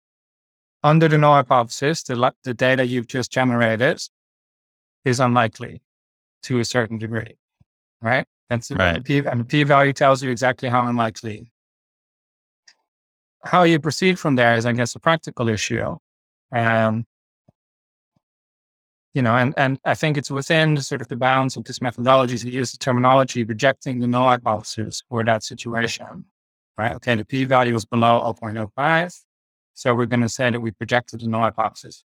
under 0.82 1.06
the 1.06 1.16
null 1.16 1.34
hypothesis, 1.34 2.02
the, 2.02 2.34
the 2.42 2.54
data 2.54 2.84
you've 2.84 3.06
just 3.06 3.30
generated 3.30 4.00
is 5.04 5.20
unlikely 5.20 5.82
to 6.44 6.58
a 6.60 6.64
certain 6.64 6.98
degree, 6.98 7.36
right? 8.02 8.26
That's 8.50 8.70
right. 8.70 9.02
P, 9.02 9.18
and 9.18 9.40
the 9.40 9.44
p 9.44 9.62
value 9.62 9.92
tells 9.92 10.22
you 10.22 10.30
exactly 10.30 10.68
how 10.68 10.86
unlikely 10.86 11.50
how 13.44 13.62
you 13.62 13.78
proceed 13.78 14.18
from 14.18 14.36
there 14.36 14.56
is, 14.56 14.66
I 14.66 14.72
guess, 14.72 14.94
a 14.94 15.00
practical 15.00 15.48
issue. 15.48 15.96
Um, 16.52 17.04
you 19.12 19.22
know, 19.22 19.36
and, 19.36 19.54
and 19.56 19.78
I 19.84 19.94
think 19.94 20.16
it's 20.16 20.30
within 20.30 20.76
sort 20.78 21.00
of 21.00 21.08
the 21.08 21.16
bounds 21.16 21.56
of 21.56 21.64
this 21.64 21.80
methodology 21.80 22.36
to 22.36 22.50
use 22.50 22.72
the 22.72 22.78
terminology 22.78 23.44
rejecting 23.44 24.00
the 24.00 24.06
null 24.06 24.28
hypothesis 24.28 25.02
for 25.08 25.22
that 25.24 25.44
situation, 25.44 26.24
right? 26.76 26.92
Okay, 26.96 27.14
the 27.14 27.24
p 27.24 27.44
value 27.44 27.74
is 27.74 27.84
below 27.84 28.34
0.05. 28.40 29.20
So 29.74 29.94
we're 29.94 30.06
going 30.06 30.20
to 30.22 30.28
say 30.28 30.50
that 30.50 30.60
we 30.60 30.70
projected 30.72 31.20
the 31.20 31.28
null 31.28 31.42
hypothesis. 31.42 32.04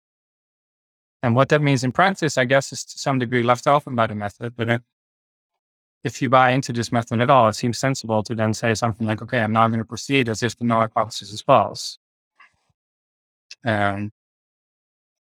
And 1.24 1.34
what 1.34 1.48
that 1.48 1.62
means 1.62 1.84
in 1.84 1.90
practice, 1.90 2.36
I 2.36 2.44
guess, 2.44 2.70
is 2.70 2.84
to 2.84 2.98
some 2.98 3.18
degree 3.18 3.42
left 3.42 3.66
open 3.66 3.94
by 3.94 4.06
the 4.06 4.14
method, 4.14 4.54
but 4.58 4.82
if 6.04 6.20
you 6.20 6.28
buy 6.28 6.50
into 6.50 6.70
this 6.70 6.92
method 6.92 7.18
at 7.22 7.30
all, 7.30 7.48
it 7.48 7.54
seems 7.54 7.78
sensible 7.78 8.22
to 8.24 8.34
then 8.34 8.52
say 8.52 8.74
something 8.74 9.06
like, 9.06 9.22
okay, 9.22 9.40
I'm 9.40 9.54
now 9.54 9.66
going 9.68 9.78
to 9.78 9.86
proceed 9.86 10.28
as 10.28 10.42
if 10.42 10.54
the 10.58 10.64
null 10.64 10.80
hypothesis 10.80 11.32
is 11.32 11.40
false. 11.40 11.98
And 13.64 14.12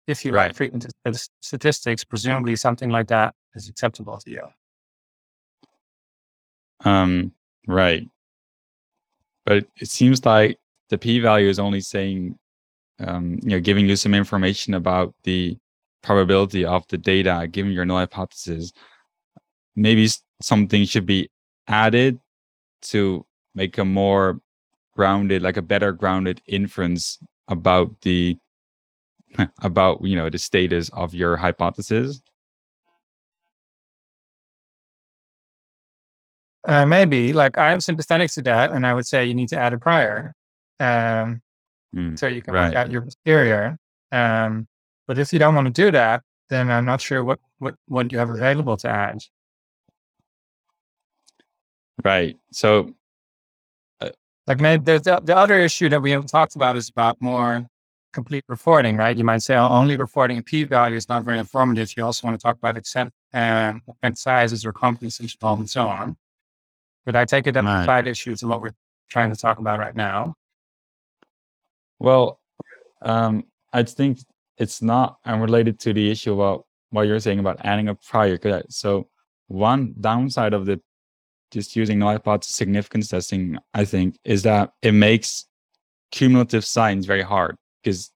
if 0.07 0.25
you 0.25 0.31
right. 0.31 0.59
write 0.59 0.71
frequentist 0.71 1.29
statistics, 1.41 2.03
presumably 2.03 2.55
something 2.55 2.89
like 2.89 3.09
that 3.09 3.35
is 3.53 3.69
acceptable 3.69 4.17
to 4.17 4.31
you. 4.31 4.47
Um, 6.83 7.31
right. 7.67 8.09
But 9.45 9.67
it 9.79 9.89
seems 9.89 10.25
like 10.25 10.57
the 10.89 10.97
p-value 10.97 11.47
is 11.47 11.59
only 11.59 11.81
saying, 11.81 12.39
um, 12.97 13.37
you 13.43 13.49
know, 13.49 13.59
giving 13.59 13.87
you 13.87 13.95
some 13.95 14.15
information 14.15 14.73
about 14.73 15.13
the 15.25 15.59
probability 16.05 16.63
of 16.63 16.87
the 16.87 16.97
data 16.97 17.47
given 17.51 17.71
your 17.71 17.83
null 17.83 17.97
hypothesis. 17.97 18.71
Maybe 19.75 20.07
something 20.41 20.85
should 20.85 21.05
be 21.05 21.29
added 21.67 22.19
to 22.83 23.25
make 23.55 23.77
a 23.77 23.85
more 23.85 24.39
grounded 24.95 25.41
like 25.41 25.57
a 25.57 25.61
better 25.61 25.91
grounded 25.91 26.41
inference 26.47 27.19
about 27.47 27.99
the 28.01 28.37
about 29.61 30.01
you 30.03 30.15
know 30.15 30.29
the 30.29 30.37
status 30.37 30.89
of 30.93 31.13
your 31.13 31.35
hypothesis. 31.35 32.21
Uh, 36.67 36.85
maybe. 36.85 37.33
Like 37.33 37.57
i'm 37.57 37.81
sympathetic 37.81 38.31
to 38.31 38.41
that 38.43 38.71
and 38.71 38.87
i 38.87 38.93
would 38.93 39.05
say 39.05 39.25
you 39.25 39.33
need 39.33 39.49
to 39.49 39.57
add 39.57 39.73
a 39.73 39.77
prior. 39.77 40.33
Um, 40.79 41.41
mm, 41.95 42.17
so 42.17 42.27
you 42.27 42.41
can 42.41 42.53
right. 42.53 42.75
out 42.75 42.91
your 42.91 43.01
posterior. 43.01 43.77
Um, 44.11 44.67
but 45.07 45.17
if 45.17 45.31
you 45.31 45.39
don't 45.39 45.55
want 45.55 45.65
to 45.67 45.81
do 45.83 45.91
that 45.91 46.21
then 46.49 46.69
i'm 46.69 46.85
not 46.85 47.01
sure 47.01 47.23
what 47.23 47.39
what 47.59 47.75
what 47.87 48.11
you 48.11 48.17
have 48.17 48.29
available 48.29 48.77
to 48.77 48.89
add 48.89 49.19
Right. 52.03 52.37
So, 52.51 52.93
uh, 54.01 54.09
like, 54.47 54.59
maybe 54.59 54.83
there's 54.83 55.03
the, 55.03 55.19
the 55.23 55.35
other 55.35 55.59
issue 55.59 55.89
that 55.89 56.01
we 56.01 56.11
haven't 56.11 56.27
talked 56.27 56.55
about 56.55 56.75
is 56.75 56.89
about 56.89 57.21
more 57.21 57.65
complete 58.13 58.43
reporting, 58.47 58.97
right? 58.97 59.17
You 59.17 59.23
might 59.23 59.41
say 59.41 59.55
oh, 59.55 59.67
only 59.67 59.97
reporting 59.97 60.37
a 60.37 60.43
p 60.43 60.63
value 60.63 60.95
is 60.95 61.09
not 61.09 61.23
very 61.23 61.39
informative. 61.39 61.95
You 61.97 62.05
also 62.05 62.27
want 62.27 62.39
to 62.39 62.43
talk 62.43 62.57
about 62.57 62.77
extent 62.77 63.11
and 63.33 63.81
effect 63.87 64.17
sizes 64.17 64.65
or 64.65 64.71
confidence 64.71 65.19
interval 65.19 65.55
and 65.55 65.69
so 65.69 65.87
on. 65.87 66.15
But 67.05 67.15
I 67.15 67.25
take 67.25 67.47
it 67.47 67.53
that 67.53 67.63
right. 67.63 67.81
the 67.81 67.85
side 67.85 68.07
issues 68.07 68.41
and 68.41 68.49
what 68.49 68.61
we're 68.61 68.75
trying 69.09 69.31
to 69.31 69.39
talk 69.39 69.59
about 69.59 69.79
right 69.79 69.95
now. 69.95 70.35
Well, 71.99 72.39
um, 73.01 73.45
I 73.73 73.83
think 73.83 74.19
it's 74.57 74.81
not 74.81 75.17
unrelated 75.25 75.79
to 75.81 75.93
the 75.93 76.09
issue 76.09 76.33
about 76.33 76.65
what 76.91 77.03
you're 77.03 77.19
saying 77.19 77.39
about 77.39 77.59
adding 77.65 77.89
a 77.89 77.95
prior. 77.95 78.39
So 78.69 79.09
one 79.47 79.93
downside 79.99 80.53
of 80.53 80.65
the 80.65 80.81
just 81.51 81.75
using 81.75 81.99
null 81.99 82.11
hypothesis 82.11 82.55
significance 82.55 83.09
testing, 83.09 83.57
I 83.73 83.85
think, 83.85 84.17
is 84.23 84.43
that 84.43 84.73
it 84.81 84.93
makes 84.93 85.45
cumulative 86.11 86.65
science 86.65 87.05
very 87.05 87.21
hard 87.21 87.55
because 87.83 88.11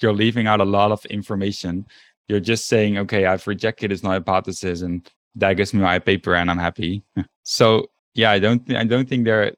you're 0.00 0.12
leaving 0.12 0.46
out 0.46 0.60
a 0.60 0.64
lot 0.64 0.92
of 0.92 1.04
information. 1.06 1.86
You're 2.28 2.40
just 2.40 2.66
saying, 2.66 2.98
okay, 2.98 3.26
I've 3.26 3.46
rejected 3.46 3.90
this 3.90 4.02
null 4.02 4.12
hypothesis 4.12 4.82
and 4.82 5.08
that 5.36 5.54
gives 5.54 5.74
me 5.74 5.80
my 5.80 5.98
paper 5.98 6.34
and 6.34 6.50
I'm 6.50 6.58
happy. 6.58 7.02
so 7.42 7.88
yeah, 8.14 8.30
I 8.30 8.38
don't 8.38 8.66
th- 8.66 8.78
I 8.78 8.84
don't 8.84 9.08
think 9.08 9.24
there 9.24 9.52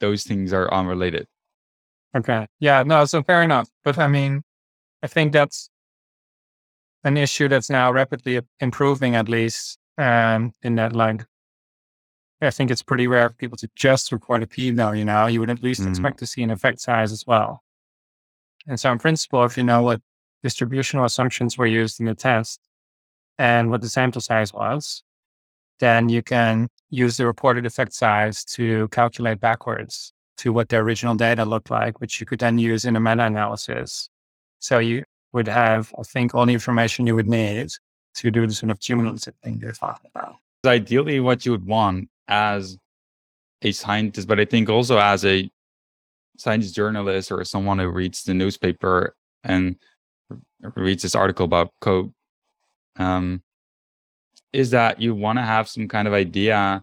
those 0.00 0.24
things 0.24 0.52
are 0.52 0.72
unrelated. 0.72 1.26
Okay. 2.16 2.46
Yeah, 2.60 2.82
no, 2.82 3.04
so 3.06 3.22
fair 3.22 3.42
enough. 3.42 3.68
But 3.84 3.98
I 3.98 4.08
mean, 4.08 4.42
I 5.02 5.06
think 5.06 5.32
that's 5.32 5.70
an 7.04 7.16
issue 7.16 7.48
that's 7.48 7.70
now 7.70 7.92
rapidly 7.92 8.40
improving 8.60 9.16
at 9.16 9.28
least 9.28 9.78
um, 9.98 10.52
in 10.62 10.76
that 10.76 10.94
like 10.94 11.24
I 12.40 12.50
think 12.50 12.70
it's 12.70 12.82
pretty 12.82 13.06
rare 13.06 13.28
for 13.28 13.36
people 13.36 13.56
to 13.58 13.68
just 13.76 14.10
report 14.10 14.42
a 14.42 14.46
p 14.46 14.70
value 14.70 15.04
now. 15.04 15.26
You 15.26 15.28
know, 15.28 15.28
you 15.28 15.40
would 15.40 15.50
at 15.50 15.62
least 15.62 15.82
mm-hmm. 15.82 15.90
expect 15.90 16.18
to 16.18 16.26
see 16.26 16.42
an 16.42 16.50
effect 16.50 16.80
size 16.80 17.12
as 17.12 17.24
well. 17.26 17.62
And 18.66 18.78
so, 18.80 18.90
in 18.90 18.98
principle, 18.98 19.44
if 19.44 19.56
you 19.56 19.62
know 19.62 19.82
what 19.82 20.00
distributional 20.42 21.04
assumptions 21.04 21.56
were 21.56 21.66
used 21.66 22.00
in 22.00 22.06
the 22.06 22.14
test, 22.14 22.60
and 23.38 23.70
what 23.70 23.80
the 23.80 23.88
sample 23.88 24.20
size 24.20 24.52
was, 24.52 25.02
then 25.80 26.08
you 26.08 26.22
can 26.22 26.68
use 26.90 27.16
the 27.16 27.26
reported 27.26 27.66
effect 27.66 27.92
size 27.92 28.44
to 28.44 28.88
calculate 28.88 29.40
backwards 29.40 30.12
to 30.36 30.52
what 30.52 30.68
the 30.68 30.76
original 30.76 31.14
data 31.14 31.44
looked 31.44 31.70
like, 31.70 32.00
which 32.00 32.20
you 32.20 32.26
could 32.26 32.38
then 32.40 32.58
use 32.58 32.84
in 32.84 32.96
a 32.96 33.00
meta 33.00 33.24
analysis. 33.24 34.08
So 34.58 34.78
you 34.78 35.04
would 35.32 35.48
have, 35.48 35.92
I 35.98 36.02
think, 36.02 36.34
all 36.34 36.46
the 36.46 36.52
information 36.52 37.06
you 37.06 37.14
would 37.14 37.28
need 37.28 37.70
to 38.16 38.30
do 38.30 38.46
the 38.46 38.52
sort 38.52 38.70
of 38.70 38.80
cumulative 38.80 39.34
thing 39.42 39.58
you're 39.60 39.72
talking 39.72 40.10
about. 40.14 40.36
Ideally, 40.64 41.20
what 41.20 41.44
you 41.44 41.52
would 41.52 41.66
want 41.66 42.08
as 42.28 42.78
a 43.62 43.72
scientist, 43.72 44.28
but 44.28 44.38
I 44.38 44.44
think 44.44 44.68
also 44.68 44.98
as 44.98 45.24
a 45.24 45.50
science 46.36 46.72
journalist 46.72 47.32
or 47.32 47.44
someone 47.44 47.78
who 47.78 47.88
reads 47.88 48.24
the 48.24 48.34
newspaper 48.34 49.14
and 49.44 49.76
reads 50.76 51.02
this 51.02 51.14
article 51.14 51.44
about 51.44 51.72
Coke, 51.80 52.10
um, 52.96 53.42
is 54.52 54.70
that 54.70 55.00
you 55.00 55.14
want 55.14 55.38
to 55.38 55.42
have 55.42 55.68
some 55.68 55.88
kind 55.88 56.06
of 56.06 56.14
idea 56.14 56.82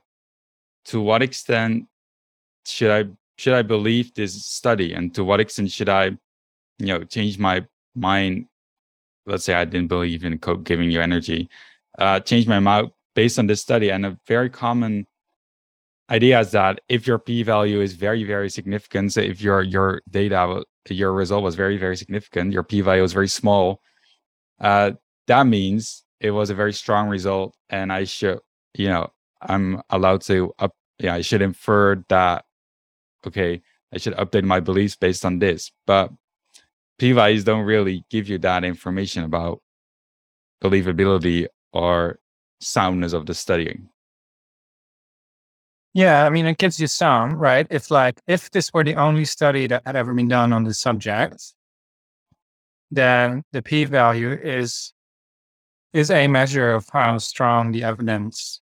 to 0.85 1.01
what 1.01 1.21
extent 1.21 1.85
should 2.65 2.91
I 2.91 3.09
should 3.38 3.53
I 3.53 3.62
believe 3.62 4.13
this 4.13 4.45
study 4.45 4.93
and 4.93 5.13
to 5.15 5.23
what 5.23 5.39
extent 5.39 5.71
should 5.71 5.88
I, 5.88 6.05
you 6.77 6.88
know, 6.88 7.03
change 7.03 7.39
my 7.39 7.65
mind 7.99 8.47
let's 9.29 9.45
say 9.45 9.53
I 9.53 9.65
didn't 9.65 9.88
believe 9.88 10.25
in 10.25 10.38
Coke 10.39 10.63
giving 10.63 10.91
you 10.91 11.01
energy, 11.01 11.49
uh, 11.97 12.19
change 12.19 12.47
my 12.47 12.59
mind 12.59 12.89
based 13.15 13.39
on 13.39 13.47
this 13.47 13.62
study. 13.62 13.91
And 13.91 14.05
a 14.05 14.17
very 14.27 14.49
common 14.49 15.07
idea 16.09 16.39
is 16.39 16.51
that 16.51 16.81
if 16.89 17.05
your 17.05 17.19
p-value 17.19 17.79
is 17.81 17.93
very, 17.93 18.23
very 18.23 18.49
significant, 18.49 19.13
so 19.13 19.21
if 19.21 19.41
your 19.41 19.62
your 19.62 20.01
data, 20.09 20.63
your 20.89 21.13
result 21.13 21.43
was 21.43 21.55
very, 21.55 21.77
very 21.77 21.95
significant, 21.95 22.51
your 22.51 22.63
p-value 22.63 23.03
is 23.03 23.13
very 23.13 23.27
small, 23.27 23.81
uh, 24.59 24.91
that 25.27 25.45
means 25.45 26.03
it 26.19 26.31
was 26.31 26.49
a 26.49 26.55
very 26.55 26.73
strong 26.73 27.07
result, 27.07 27.55
and 27.69 27.93
I 27.93 28.03
should, 28.03 28.39
you 28.73 28.89
know, 28.89 29.12
I'm 29.41 29.81
allowed 29.89 30.21
to 30.23 30.53
up, 30.59 30.73
yeah, 30.99 31.13
I 31.13 31.21
should 31.21 31.41
infer 31.41 32.03
that, 32.09 32.43
okay, 33.25 33.62
I 33.93 33.97
should 33.99 34.15
update 34.15 34.43
my 34.43 34.59
beliefs 34.59 34.95
based 34.95 35.23
on 35.23 35.39
this. 35.39 35.71
But 35.85 36.12
p-values 36.99 37.43
don't 37.43 37.65
really 37.65 38.05
give 38.09 38.29
you 38.29 38.38
that 38.39 38.63
information 38.63 39.23
about 39.23 39.62
believability 40.62 41.47
or 41.73 42.19
soundness 42.59 43.13
of 43.13 43.25
the 43.25 43.33
study. 43.33 43.79
Yeah, 45.93 46.25
I 46.25 46.29
mean, 46.29 46.45
it 46.45 46.57
gives 46.57 46.79
you 46.79 46.88
some, 46.88 47.35
right? 47.35 47.65
If 47.69 47.89
like 47.89 48.21
if 48.27 48.51
this 48.51 48.71
were 48.73 48.83
the 48.83 48.95
only 48.95 49.25
study 49.25 49.65
that 49.67 49.81
had 49.85 49.95
ever 49.95 50.13
been 50.13 50.27
done 50.27 50.53
on 50.53 50.63
the 50.63 50.73
subject, 50.73 51.53
then 52.91 53.43
the 53.51 53.62
p-value 53.62 54.31
is 54.31 54.93
is 55.93 56.12
a 56.12 56.27
measure 56.27 56.71
of 56.71 56.88
how 56.93 57.17
strong 57.17 57.71
the 57.71 57.83
evidence 57.83 58.62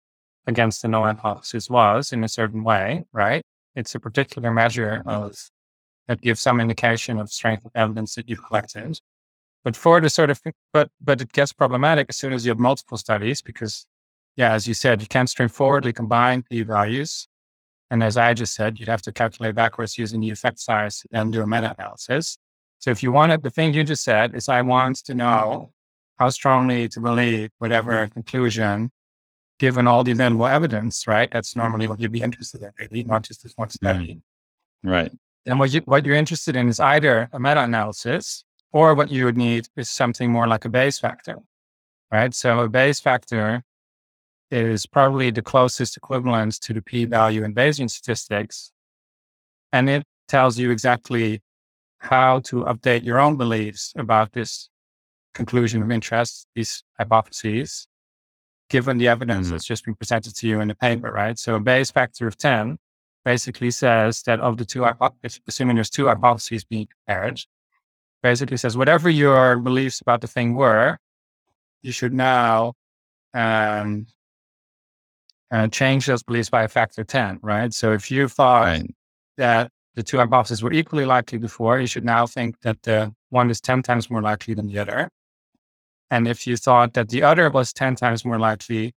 against 0.47 0.81
the 0.81 0.89
null 0.89 1.05
hypothesis 1.05 1.69
was 1.69 2.13
in 2.13 2.25
a 2.25 2.29
certain 2.29 2.65
way, 2.65 3.05
right? 3.13 3.43
It's 3.77 3.95
a 3.95 4.01
particular 4.01 4.51
measure 4.51 5.03
of 5.05 5.37
that 6.11 6.21
gives 6.21 6.41
some 6.41 6.59
indication 6.59 7.21
of 7.21 7.31
strength 7.31 7.65
of 7.65 7.71
evidence 7.77 8.17
that 8.17 8.29
you've 8.29 8.45
collected. 8.45 8.99
But 9.63 9.77
for 9.77 10.01
the 10.01 10.11
sort 10.11 10.31
of, 10.31 10.43
but 10.73 10.91
but 11.01 11.21
it 11.21 11.33
gets 11.33 11.53
problematic 11.53 12.07
as 12.09 12.17
soon 12.17 12.33
as 12.33 12.45
you 12.45 12.51
have 12.51 12.59
multiple 12.59 12.99
studies 12.99 13.41
because, 13.41 13.87
yeah, 14.35 14.53
as 14.53 14.67
you 14.67 14.75
said, 14.75 15.01
you 15.01 15.07
can't 15.07 15.31
straightforwardly 15.31 15.93
combine 15.93 16.43
p 16.43 16.65
values. 16.65 17.29
And 17.93 18.03
as 18.03 18.17
I 18.17 18.35
just 18.35 18.55
said, 18.55 18.81
you'd 18.81 18.89
have 18.89 19.03
to 19.03 19.13
calculate 19.13 19.55
backwards 19.55 19.99
using 19.99 20.21
the 20.21 20.31
effect 20.31 20.59
size 20.59 21.05
and 21.13 21.33
do 21.33 21.43
a 21.43 21.47
meta 21.47 21.77
analysis. 21.79 22.39
So 22.81 22.91
if 22.91 23.05
you 23.05 23.13
wanted, 23.13 23.45
the 23.45 23.51
thing 23.51 23.73
you 23.73 23.85
just 23.85 24.03
said 24.03 24.35
is 24.35 24.49
I 24.49 24.63
want 24.63 24.97
to 25.05 25.15
know 25.15 25.71
how 26.19 26.31
strongly 26.31 26.89
to 26.89 27.01
believe 27.01 27.51
whatever 27.59 28.09
conclusion 28.09 28.91
given 29.61 29.87
all 29.87 30.03
the 30.03 30.11
available 30.11 30.47
evidence, 30.47 31.07
right? 31.07 31.31
That's 31.31 31.55
normally 31.55 31.87
what 31.87 32.01
you'd 32.01 32.11
be 32.11 32.23
interested 32.23 32.63
in, 32.63 32.73
really, 32.81 33.05
not 33.05 33.23
just 33.23 33.45
this 33.45 33.53
one 33.55 33.71
study. 33.71 34.23
Right. 34.83 35.13
And 35.47 35.59
what 35.59 35.73
you 35.73 35.81
what 35.85 36.05
you're 36.05 36.17
interested 36.17 36.57
in 36.57 36.69
is 36.69 36.81
either 36.81 37.29
a 37.33 37.41
meta-analysis 37.41 38.45
or 38.73 38.95
what 38.95 39.11
you 39.11 39.25
would 39.25 39.37
need 39.37 39.69
is 39.77 39.91
something 39.91 40.31
more 40.31 40.47
like 40.47 40.65
a 40.65 40.69
Bayes 40.69 40.99
factor. 40.99 41.37
Right. 42.13 42.35
So 42.35 42.61
a 42.61 42.69
Bayes 42.69 43.01
factor 43.01 43.63
is 44.51 44.85
probably 44.87 45.31
the 45.31 45.43
closest 45.43 45.97
equivalent 45.97 46.61
to 46.61 46.75
the 46.75 46.83
p-value 46.83 47.45
in 47.45 47.55
Bayesian 47.55 47.89
statistics. 47.89 48.73
And 49.73 49.89
it 49.89 50.03
tells 50.29 50.59
you 50.59 50.71
exactly 50.71 51.41
how 51.99 52.41
to 52.41 52.65
update 52.65 53.05
your 53.05 53.21
own 53.21 53.37
beliefs 53.37 53.93
about 53.97 54.33
this 54.33 54.69
conclusion 55.35 55.83
of 55.83 55.91
interest, 55.91 56.47
these 56.55 56.83
hypotheses, 56.99 57.87
given 58.69 58.99
the 58.99 59.09
evidence 59.09 59.47
mm-hmm. 59.47 59.55
that's 59.55 59.65
just 59.65 59.85
been 59.85 59.95
presented 59.95 60.35
to 60.37 60.49
you 60.49 60.61
in 60.61 60.69
the 60.69 60.75
paper, 60.75 61.13
right? 61.13 61.39
So 61.39 61.55
a 61.55 61.61
Bayes 61.61 61.91
factor 61.91 62.27
of 62.27 62.37
10 62.37 62.79
basically 63.25 63.71
says 63.71 64.23
that 64.23 64.41
of 64.41 64.57
the 64.57 64.65
two, 64.65 64.87
assuming 65.47 65.77
there's 65.77 65.91
two 65.91 66.07
hypotheses 66.07 66.65
being 66.65 66.89
compared, 67.07 67.41
basically 68.23 68.57
says 68.57 68.77
whatever 68.77 69.09
your 69.09 69.59
beliefs 69.59 70.01
about 70.01 70.21
the 70.21 70.27
thing 70.27 70.55
were, 70.55 70.99
you 71.83 71.93
should 71.93 72.13
now 72.13 72.75
um, 73.35 74.07
uh, 75.51 75.69
change 75.69 76.07
those 76.07 76.23
beliefs 76.23 76.51
by 76.51 76.63
a 76.63 76.69
factor 76.69 77.05
10, 77.05 77.41
right? 77.43 77.73
So 77.73 77.93
if 77.93 78.11
you 78.11 78.29
thought 78.29 78.63
right. 78.63 78.95
that 79.37 79.71
the 79.95 80.03
two 80.03 80.19
hypotheses 80.19 80.63
were 80.63 80.73
equally 80.73 81.05
likely 81.05 81.39
before, 81.39 81.81
you 81.81 81.87
should 81.87 82.05
now 82.05 82.27
think 82.27 82.61
that 82.61 82.83
the 82.83 83.15
one 83.31 83.51
is 83.51 83.61
10 83.61 83.83
times 83.83 84.11
more 84.11 84.23
likely 84.23 84.55
than 84.55 84.67
the 84.67 84.79
other. 84.79 85.11
And 86.11 86.27
if 86.27 86.47
you 86.47 86.57
thought 86.57 86.95
that 86.95 87.09
the 87.09 87.23
other 87.23 87.51
was 87.51 87.73
10 87.73 87.97
times 87.97 88.25
more 88.25 88.39
likely, 88.39 88.95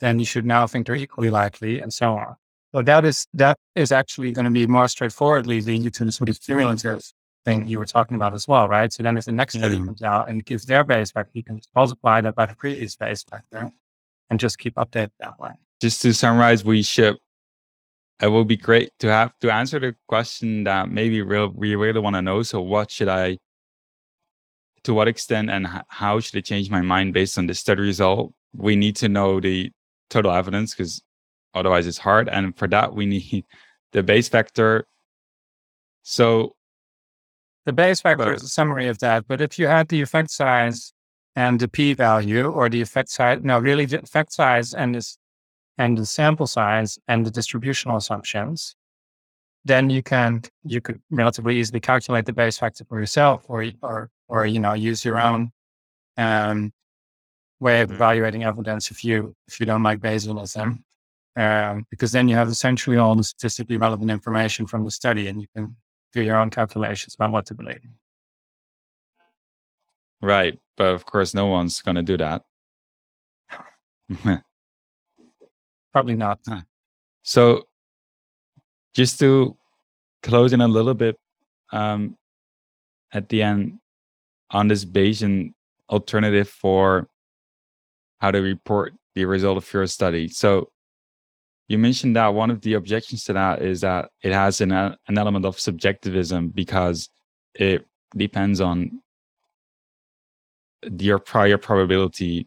then 0.00 0.18
you 0.18 0.24
should 0.24 0.46
now 0.46 0.66
think 0.66 0.86
they're 0.86 0.96
equally 0.96 1.30
likely 1.30 1.80
and 1.80 1.92
so 1.92 2.16
on. 2.16 2.36
So 2.74 2.82
that 2.82 3.04
is 3.04 3.26
that 3.34 3.58
is 3.74 3.92
actually 3.92 4.32
going 4.32 4.46
to 4.46 4.50
be 4.50 4.66
more 4.66 4.88
straightforwardly 4.88 5.60
leading 5.60 5.82
you 5.82 5.90
to 5.90 6.04
the 6.06 6.12
sort 6.12 6.30
of 6.30 6.40
cumulative 6.40 7.02
thing 7.44 7.66
you 7.66 7.78
were 7.78 7.84
talking 7.86 8.16
about 8.16 8.34
as 8.34 8.48
well, 8.48 8.68
right? 8.68 8.92
So 8.92 9.02
then 9.02 9.16
if 9.16 9.26
the 9.26 9.32
next 9.32 9.54
study 9.54 9.76
mm-hmm. 9.76 9.86
comes 9.86 10.02
out 10.02 10.28
and 10.30 10.44
gives 10.44 10.64
their 10.64 10.84
Bayes 10.84 11.10
factor, 11.10 11.32
you 11.34 11.44
can 11.44 11.60
multiply 11.74 12.20
that 12.22 12.34
by 12.34 12.46
the 12.46 12.54
previous 12.54 12.96
Bayes 12.96 13.24
factor 13.24 13.70
and 14.30 14.40
just 14.40 14.58
keep 14.58 14.74
updating 14.76 15.10
that 15.20 15.38
way. 15.38 15.50
Just 15.80 16.00
to 16.02 16.14
summarize, 16.14 16.64
we 16.64 16.82
ship. 16.82 17.18
it 18.20 18.28
will 18.28 18.44
be 18.44 18.56
great 18.56 18.90
to 19.00 19.08
have 19.08 19.38
to 19.40 19.52
answer 19.52 19.78
the 19.78 19.94
question 20.08 20.64
that 20.64 20.90
maybe 20.90 21.20
real 21.20 21.48
we 21.48 21.74
really 21.74 22.00
want 22.00 22.16
to 22.16 22.22
know. 22.22 22.42
So 22.42 22.60
what 22.62 22.90
should 22.90 23.08
I 23.08 23.38
to 24.84 24.94
what 24.94 25.08
extent 25.08 25.50
and 25.50 25.66
how 25.88 26.20
should 26.20 26.38
I 26.38 26.40
change 26.40 26.70
my 26.70 26.80
mind 26.80 27.12
based 27.12 27.36
on 27.36 27.46
the 27.46 27.54
study 27.54 27.82
result? 27.82 28.32
We 28.54 28.76
need 28.76 28.96
to 28.96 29.08
know 29.08 29.40
the 29.40 29.70
total 30.08 30.32
evidence 30.32 30.74
because 30.74 31.02
Otherwise, 31.54 31.86
it's 31.86 31.98
hard. 31.98 32.28
And 32.28 32.56
for 32.56 32.68
that, 32.68 32.94
we 32.94 33.06
need 33.06 33.44
the 33.92 34.02
Bayes 34.02 34.28
factor. 34.28 34.86
So 36.02 36.56
the 37.64 37.72
Bayes 37.72 38.00
factor 38.00 38.24
but, 38.24 38.34
is 38.34 38.42
a 38.42 38.48
summary 38.48 38.88
of 38.88 38.98
that. 38.98 39.26
But 39.28 39.40
if 39.40 39.58
you 39.58 39.66
add 39.66 39.88
the 39.88 40.00
effect 40.00 40.30
size 40.30 40.92
and 41.36 41.60
the 41.60 41.68
p 41.68 41.94
value 41.94 42.46
or 42.46 42.68
the 42.68 42.80
effect 42.80 43.08
size, 43.08 43.40
no, 43.42 43.58
really 43.58 43.86
the 43.86 44.02
effect 44.02 44.32
size 44.32 44.74
and 44.74 44.94
this 44.94 45.18
and 45.78 45.96
the 45.96 46.06
sample 46.06 46.46
size 46.46 46.98
and 47.08 47.24
the 47.24 47.30
distributional 47.30 47.96
assumptions, 47.96 48.74
then 49.64 49.90
you 49.90 50.02
can 50.02 50.42
you 50.64 50.80
could 50.80 51.00
relatively 51.10 51.58
easily 51.58 51.80
calculate 51.80 52.26
the 52.26 52.32
Bayes 52.32 52.58
factor 52.58 52.84
for 52.84 52.98
yourself 52.98 53.44
or 53.48 53.64
or 53.82 54.10
or 54.28 54.46
you 54.46 54.58
know 54.58 54.72
use 54.72 55.04
your 55.04 55.20
own 55.20 55.52
um, 56.16 56.72
way 57.60 57.80
of 57.80 57.88
mm-hmm. 57.88 57.96
evaluating 57.96 58.44
evidence 58.44 58.90
if 58.90 59.04
you 59.04 59.34
if 59.46 59.60
you 59.60 59.66
don't 59.66 59.82
like 59.82 60.00
Bayesianism 60.00 60.82
um, 61.36 61.86
because 61.90 62.12
then 62.12 62.28
you 62.28 62.36
have 62.36 62.48
essentially 62.48 62.96
all 62.96 63.14
the 63.14 63.24
statistically 63.24 63.76
relevant 63.76 64.10
information 64.10 64.66
from 64.66 64.84
the 64.84 64.90
study 64.90 65.28
and 65.28 65.40
you 65.40 65.46
can 65.54 65.76
do 66.12 66.22
your 66.22 66.36
own 66.36 66.50
calculations 66.50 67.14
about 67.14 67.32
what 67.32 67.46
to 67.46 67.54
believe. 67.54 67.80
Right. 70.20 70.58
But 70.76 70.94
of 70.94 71.04
course, 71.04 71.34
no 71.34 71.46
one's 71.46 71.80
going 71.82 71.96
to 71.96 72.02
do 72.02 72.16
that. 72.18 72.42
Probably 75.92 76.16
not. 76.16 76.40
So, 77.22 77.64
just 78.94 79.18
to 79.20 79.56
close 80.22 80.52
in 80.52 80.60
a 80.60 80.68
little 80.68 80.94
bit 80.94 81.18
um, 81.72 82.16
at 83.12 83.28
the 83.28 83.42
end 83.42 83.78
on 84.50 84.68
this 84.68 84.84
Bayesian 84.84 85.54
alternative 85.88 86.48
for 86.48 87.08
how 88.20 88.30
to 88.30 88.40
report 88.40 88.94
the 89.14 89.24
result 89.24 89.56
of 89.56 89.72
your 89.72 89.86
study. 89.86 90.28
So, 90.28 90.71
you 91.72 91.78
mentioned 91.78 92.16
that 92.16 92.28
one 92.28 92.50
of 92.50 92.60
the 92.60 92.74
objections 92.74 93.24
to 93.24 93.32
that 93.32 93.62
is 93.62 93.80
that 93.80 94.10
it 94.22 94.32
has 94.32 94.60
an, 94.60 94.72
an 94.72 94.98
element 95.16 95.46
of 95.46 95.58
subjectivism 95.58 96.48
because 96.48 97.08
it 97.54 97.86
depends 98.14 98.60
on 98.60 99.00
your 100.98 101.18
prior 101.18 101.56
probability 101.56 102.46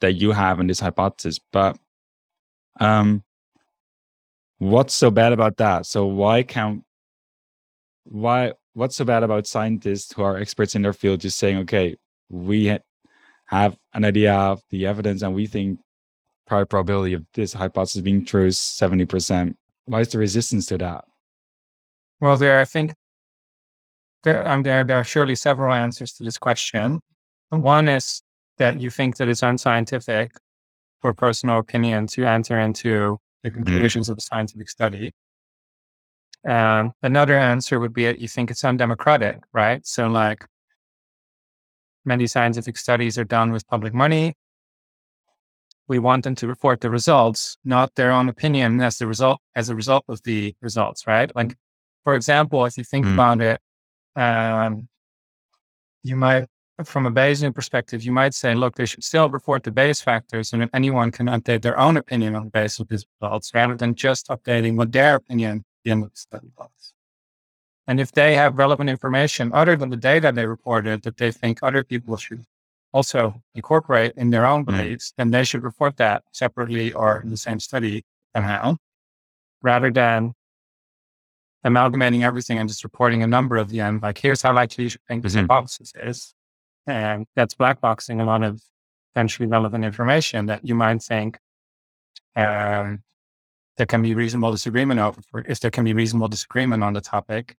that 0.00 0.12
you 0.12 0.30
have 0.30 0.60
in 0.60 0.68
this 0.68 0.78
hypothesis. 0.78 1.40
But 1.52 1.78
um, 2.78 3.24
what's 4.58 4.94
so 4.94 5.10
bad 5.10 5.32
about 5.32 5.56
that? 5.56 5.86
So 5.86 6.06
why 6.06 6.44
can't 6.44 6.84
why 8.04 8.52
what's 8.74 8.94
so 8.94 9.04
bad 9.04 9.24
about 9.24 9.48
scientists 9.48 10.12
who 10.12 10.22
are 10.22 10.36
experts 10.36 10.76
in 10.76 10.82
their 10.82 10.92
field 10.92 11.20
just 11.20 11.38
saying, 11.38 11.58
okay, 11.58 11.96
we 12.28 12.78
have 13.46 13.76
an 13.94 14.04
idea 14.04 14.32
of 14.32 14.62
the 14.70 14.86
evidence 14.86 15.22
and 15.22 15.34
we 15.34 15.46
think 15.46 15.80
probably 16.48 16.64
probability 16.66 17.14
of 17.14 17.24
this 17.34 17.52
hypothesis 17.52 18.00
being 18.00 18.24
true 18.24 18.46
is 18.46 18.56
70%. 18.56 19.54
Why 19.84 20.00
is 20.00 20.08
the 20.08 20.18
resistance 20.18 20.66
to 20.66 20.78
that? 20.78 21.04
Well, 22.20 22.36
there, 22.36 22.58
I 22.58 22.64
think 22.64 22.94
there, 24.24 24.46
um, 24.48 24.62
there, 24.64 24.82
there 24.82 24.96
are 24.96 25.04
surely 25.04 25.36
several 25.36 25.72
answers 25.72 26.12
to 26.14 26.24
this 26.24 26.38
question. 26.38 27.00
One 27.50 27.88
is 27.88 28.22
that 28.56 28.80
you 28.80 28.90
think 28.90 29.16
that 29.18 29.28
it's 29.28 29.42
unscientific 29.42 30.32
for 31.00 31.14
personal 31.14 31.58
opinion 31.58 32.06
to 32.08 32.24
enter 32.24 32.58
into 32.58 33.18
the 33.44 33.50
Mm-hmm. 33.50 33.62
conclusions 33.62 34.08
of 34.08 34.18
a 34.18 34.20
scientific 34.20 34.68
study. 34.68 35.12
Um, 36.46 36.92
another 37.02 37.38
answer 37.38 37.78
would 37.78 37.92
be 37.94 38.04
that 38.06 38.18
you 38.18 38.26
think 38.26 38.50
it's 38.50 38.64
undemocratic, 38.64 39.38
right? 39.52 39.86
So, 39.86 40.08
like, 40.08 40.44
many 42.04 42.26
scientific 42.26 42.76
studies 42.76 43.16
are 43.16 43.24
done 43.24 43.52
with 43.52 43.66
public 43.68 43.94
money. 43.94 44.34
We 45.88 45.98
want 45.98 46.24
them 46.24 46.34
to 46.36 46.46
report 46.46 46.80
the 46.80 46.90
results, 46.90 47.56
not 47.64 47.94
their 47.94 48.12
own 48.12 48.28
opinion 48.28 48.80
as 48.80 48.98
the 48.98 49.06
result 49.06 49.40
as 49.54 49.70
a 49.70 49.74
result 49.74 50.04
of 50.08 50.22
the 50.22 50.54
results, 50.60 51.06
right? 51.06 51.34
Like, 51.34 51.56
for 52.04 52.14
example, 52.14 52.64
if 52.66 52.76
you 52.76 52.84
think 52.84 53.06
Mm. 53.06 53.14
about 53.14 53.40
it, 53.40 53.60
um, 54.14 54.88
you 56.02 56.14
might, 56.16 56.46
from 56.84 57.06
a 57.06 57.10
Bayesian 57.10 57.54
perspective, 57.54 58.02
you 58.04 58.12
might 58.12 58.34
say, 58.34 58.54
look, 58.54 58.76
they 58.76 58.86
should 58.86 59.02
still 59.02 59.28
report 59.30 59.64
the 59.64 59.70
Bayes 59.70 60.00
factors, 60.00 60.52
and 60.52 60.62
then 60.62 60.70
anyone 60.74 61.10
can 61.10 61.26
update 61.26 61.62
their 61.62 61.78
own 61.78 61.96
opinion 61.96 62.36
on 62.36 62.44
the 62.44 62.50
basis 62.50 62.80
of 62.80 62.88
these 62.88 63.06
results, 63.20 63.52
rather 63.54 63.74
than 63.74 63.94
just 63.94 64.28
updating 64.28 64.76
what 64.76 64.92
their 64.92 65.16
opinion 65.16 65.64
the 65.84 65.90
end 65.90 66.04
of 66.04 66.10
the 66.10 66.16
study 66.16 66.50
was. 66.58 66.92
And 67.86 67.98
if 67.98 68.12
they 68.12 68.34
have 68.34 68.58
relevant 68.58 68.90
information 68.90 69.50
other 69.54 69.74
than 69.74 69.88
the 69.88 69.96
data 69.96 70.30
they 70.30 70.44
reported 70.46 71.02
that 71.02 71.16
they 71.16 71.32
think 71.32 71.60
other 71.62 71.82
people 71.82 72.16
should 72.18 72.44
also 72.92 73.42
incorporate 73.54 74.12
in 74.16 74.30
their 74.30 74.46
own 74.46 74.64
Mm. 74.64 74.66
beliefs, 74.66 75.12
then 75.16 75.30
they 75.30 75.44
should 75.44 75.62
report 75.62 75.96
that 75.98 76.24
separately 76.32 76.92
or 76.92 77.20
in 77.20 77.30
the 77.30 77.36
same 77.36 77.60
study 77.60 78.04
somehow, 78.34 78.76
rather 79.62 79.90
than 79.90 80.34
amalgamating 81.64 82.22
everything 82.24 82.58
and 82.58 82.68
just 82.68 82.84
reporting 82.84 83.22
a 83.22 83.26
number 83.26 83.58
at 83.58 83.68
the 83.68 83.80
end. 83.80 84.02
Like, 84.02 84.18
here's 84.18 84.42
how 84.42 84.54
likely 84.54 84.84
you 84.84 84.90
should 84.90 85.04
think 85.08 85.22
this 85.22 85.34
Mhm. 85.34 85.42
hypothesis 85.42 85.92
is. 85.96 86.34
And 86.86 87.26
that's 87.34 87.54
black 87.54 87.80
boxing 87.80 88.20
a 88.20 88.24
lot 88.24 88.42
of 88.42 88.62
potentially 89.12 89.46
relevant 89.48 89.84
information 89.84 90.46
that 90.46 90.64
you 90.64 90.74
might 90.74 91.02
think 91.02 91.38
um, 92.36 93.02
there 93.78 93.86
can 93.86 94.00
be 94.00 94.14
reasonable 94.14 94.52
disagreement 94.52 95.00
over. 95.00 95.20
For, 95.22 95.40
if 95.40 95.58
there 95.58 95.70
can 95.72 95.82
be 95.84 95.92
reasonable 95.92 96.28
disagreement 96.28 96.84
on 96.84 96.92
the 96.92 97.00
topic, 97.00 97.56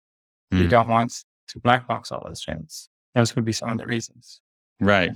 you 0.53 0.65
Mm. 0.67 0.71
don't 0.71 0.89
want 0.89 1.25
to 1.49 1.59
black 1.59 1.87
box 1.89 2.13
all 2.13 2.23
those 2.25 2.45
things. 2.45 2.89
Those 3.15 3.33
could 3.33 3.45
be 3.45 3.53
some 3.53 3.71
of 3.71 3.79
the 3.79 3.87
reasons. 3.87 4.41
Right. 4.81 5.11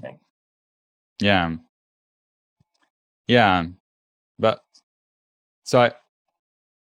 Yeah. 1.20 1.56
Yeah. 3.26 3.66
But 4.38 4.60
so 5.62 5.80
I, 5.80 5.92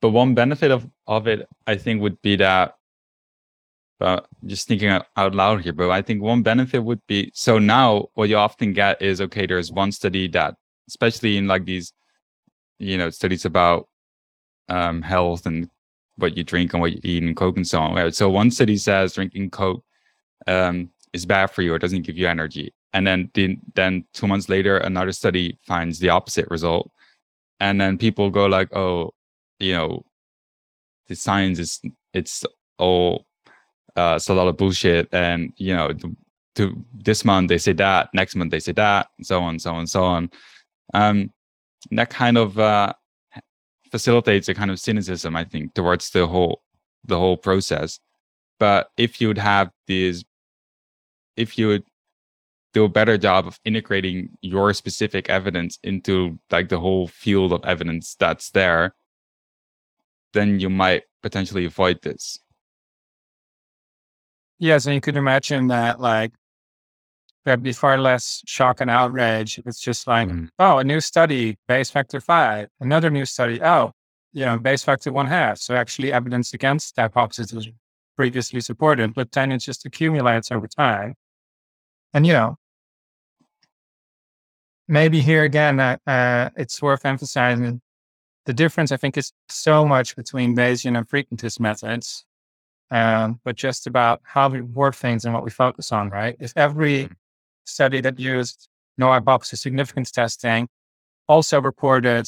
but 0.01 0.09
one 0.09 0.33
benefit 0.33 0.71
of, 0.71 0.87
of 1.07 1.27
it, 1.27 1.47
I 1.67 1.75
think, 1.75 2.01
would 2.01 2.21
be 2.21 2.35
that, 2.37 2.77
uh, 3.99 4.21
just 4.47 4.67
thinking 4.67 4.89
out, 4.89 5.05
out 5.15 5.35
loud 5.35 5.61
here, 5.61 5.73
but 5.73 5.91
I 5.91 6.01
think 6.01 6.23
one 6.23 6.41
benefit 6.41 6.83
would 6.83 7.05
be 7.05 7.29
so 7.35 7.59
now 7.59 8.09
what 8.15 8.29
you 8.29 8.37
often 8.37 8.73
get 8.73 8.99
is 8.99 9.21
okay, 9.21 9.45
there's 9.45 9.71
one 9.71 9.91
study 9.91 10.27
that, 10.29 10.55
especially 10.87 11.37
in 11.37 11.45
like 11.47 11.65
these, 11.65 11.93
you 12.79 12.97
know, 12.97 13.11
studies 13.11 13.45
about 13.45 13.89
um, 14.69 15.03
health 15.03 15.45
and 15.45 15.69
what 16.15 16.35
you 16.35 16.43
drink 16.43 16.73
and 16.73 16.81
what 16.81 16.93
you 16.93 16.99
eat 17.03 17.21
and 17.21 17.37
Coke 17.37 17.57
and 17.57 17.67
so 17.67 17.79
on. 17.79 17.93
Right? 17.93 18.15
So 18.15 18.27
one 18.29 18.49
study 18.49 18.77
says 18.77 19.13
drinking 19.13 19.51
Coke 19.51 19.83
um, 20.47 20.89
is 21.13 21.25
bad 21.25 21.47
for 21.47 21.61
you 21.61 21.73
or 21.73 21.79
doesn't 21.79 22.03
give 22.03 22.17
you 22.17 22.27
energy. 22.27 22.73
And 22.93 23.05
then, 23.07 23.31
the, 23.33 23.57
then 23.75 24.05
two 24.13 24.27
months 24.27 24.49
later, 24.49 24.77
another 24.77 25.11
study 25.11 25.57
finds 25.65 25.99
the 25.99 26.09
opposite 26.09 26.49
result. 26.49 26.91
And 27.59 27.79
then 27.79 27.97
people 27.97 28.29
go 28.29 28.45
like, 28.45 28.75
oh, 28.75 29.13
you 29.59 29.73
know, 29.73 30.05
the 31.07 31.15
science 31.15 31.59
is, 31.59 31.81
it's 32.13 32.43
all, 32.77 33.25
uh, 33.95 34.13
it's 34.17 34.29
a 34.29 34.33
lot 34.33 34.47
of 34.47 34.57
bullshit. 34.57 35.07
And, 35.13 35.53
you 35.57 35.75
know, 35.75 35.93
to, 35.93 36.15
to 36.55 36.85
this 36.93 37.23
month 37.23 37.49
they 37.49 37.57
say 37.57 37.73
that, 37.73 38.09
next 38.13 38.35
month 38.35 38.51
they 38.51 38.59
say 38.59 38.73
that, 38.73 39.07
and 39.17 39.25
so 39.25 39.41
on, 39.41 39.59
so 39.59 39.73
on, 39.73 39.87
so 39.87 40.03
on. 40.03 40.31
Um, 40.93 41.31
that 41.91 42.09
kind 42.09 42.37
of, 42.37 42.57
uh, 42.59 42.93
facilitates 43.91 44.47
a 44.47 44.53
kind 44.53 44.71
of 44.71 44.79
cynicism, 44.79 45.35
I 45.35 45.43
think, 45.43 45.73
towards 45.73 46.09
the 46.11 46.25
whole, 46.27 46.61
the 47.05 47.17
whole 47.17 47.37
process. 47.37 47.99
But 48.59 48.89
if 48.97 49.19
you 49.19 49.27
would 49.27 49.37
have 49.37 49.71
these, 49.87 50.23
if 51.35 51.57
you 51.57 51.67
would 51.67 51.83
do 52.73 52.85
a 52.85 52.89
better 52.89 53.17
job 53.17 53.47
of 53.47 53.59
integrating 53.65 54.29
your 54.41 54.73
specific 54.73 55.29
evidence 55.29 55.77
into 55.83 56.39
like 56.51 56.69
the 56.69 56.79
whole 56.79 57.07
field 57.07 57.51
of 57.51 57.63
evidence 57.65 58.15
that's 58.15 58.51
there, 58.51 58.93
then 60.33 60.59
you 60.59 60.69
might 60.69 61.03
potentially 61.21 61.65
avoid 61.65 62.01
this. 62.01 62.39
Yes, 64.59 64.85
and 64.85 64.95
you 64.95 65.01
could 65.01 65.17
imagine 65.17 65.67
that 65.67 65.99
like 65.99 66.31
there'd 67.43 67.63
be 67.63 67.73
far 67.73 67.97
less 67.97 68.41
shock 68.45 68.79
and 68.81 68.89
outrage. 68.89 69.59
It's 69.65 69.79
just 69.81 70.05
like, 70.07 70.29
Mhm. 70.29 70.49
oh, 70.59 70.77
a 70.77 70.83
new 70.83 71.01
study, 71.01 71.57
Bayes 71.67 71.89
factor 71.89 72.21
five, 72.21 72.69
another 72.79 73.09
new 73.09 73.25
study, 73.25 73.61
oh, 73.63 73.91
you 74.31 74.45
know, 74.45 74.59
Bayes 74.59 74.83
factor 74.83 75.11
one 75.11 75.25
half. 75.27 75.57
So 75.57 75.75
actually 75.75 76.13
evidence 76.13 76.53
against 76.53 76.95
the 76.95 77.01
hypothesis 77.01 77.67
previously 78.21 78.61
supported, 78.61 79.13
but 79.13 79.31
then 79.31 79.51
it 79.51 79.59
just 79.59 79.85
accumulates 79.85 80.51
over 80.51 80.67
time. 80.67 81.15
And 82.13 82.25
you 82.27 82.33
know, 82.33 82.57
maybe 84.87 85.21
here 85.21 85.43
again, 85.43 85.79
uh, 85.79 85.97
uh, 86.05 86.49
it's 86.55 86.81
worth 86.81 87.05
emphasizing 87.05 87.81
the 88.45 88.53
difference. 88.53 88.91
I 88.91 88.97
think 88.97 89.17
is 89.17 89.31
so 89.49 89.85
much 89.85 90.15
between 90.15 90.55
Bayesian 90.55 90.97
and 90.97 91.07
frequentist 91.07 91.59
methods 91.59 92.25
um, 92.91 93.39
but 93.45 93.55
just 93.55 93.87
about 93.87 94.19
how 94.23 94.49
we 94.49 94.59
report 94.59 94.95
things 94.95 95.23
and 95.23 95.33
what 95.33 95.45
we 95.45 95.49
focus 95.49 95.91
on, 95.93 96.09
right? 96.09 96.35
If 96.39 96.51
every 96.57 97.09
study 97.63 98.01
that 98.01 98.19
used 98.19 98.67
null 98.97 99.13
hypothesis 99.13 99.61
significance 99.61 100.11
testing 100.11 100.67
also 101.27 101.61
reported 101.61 102.27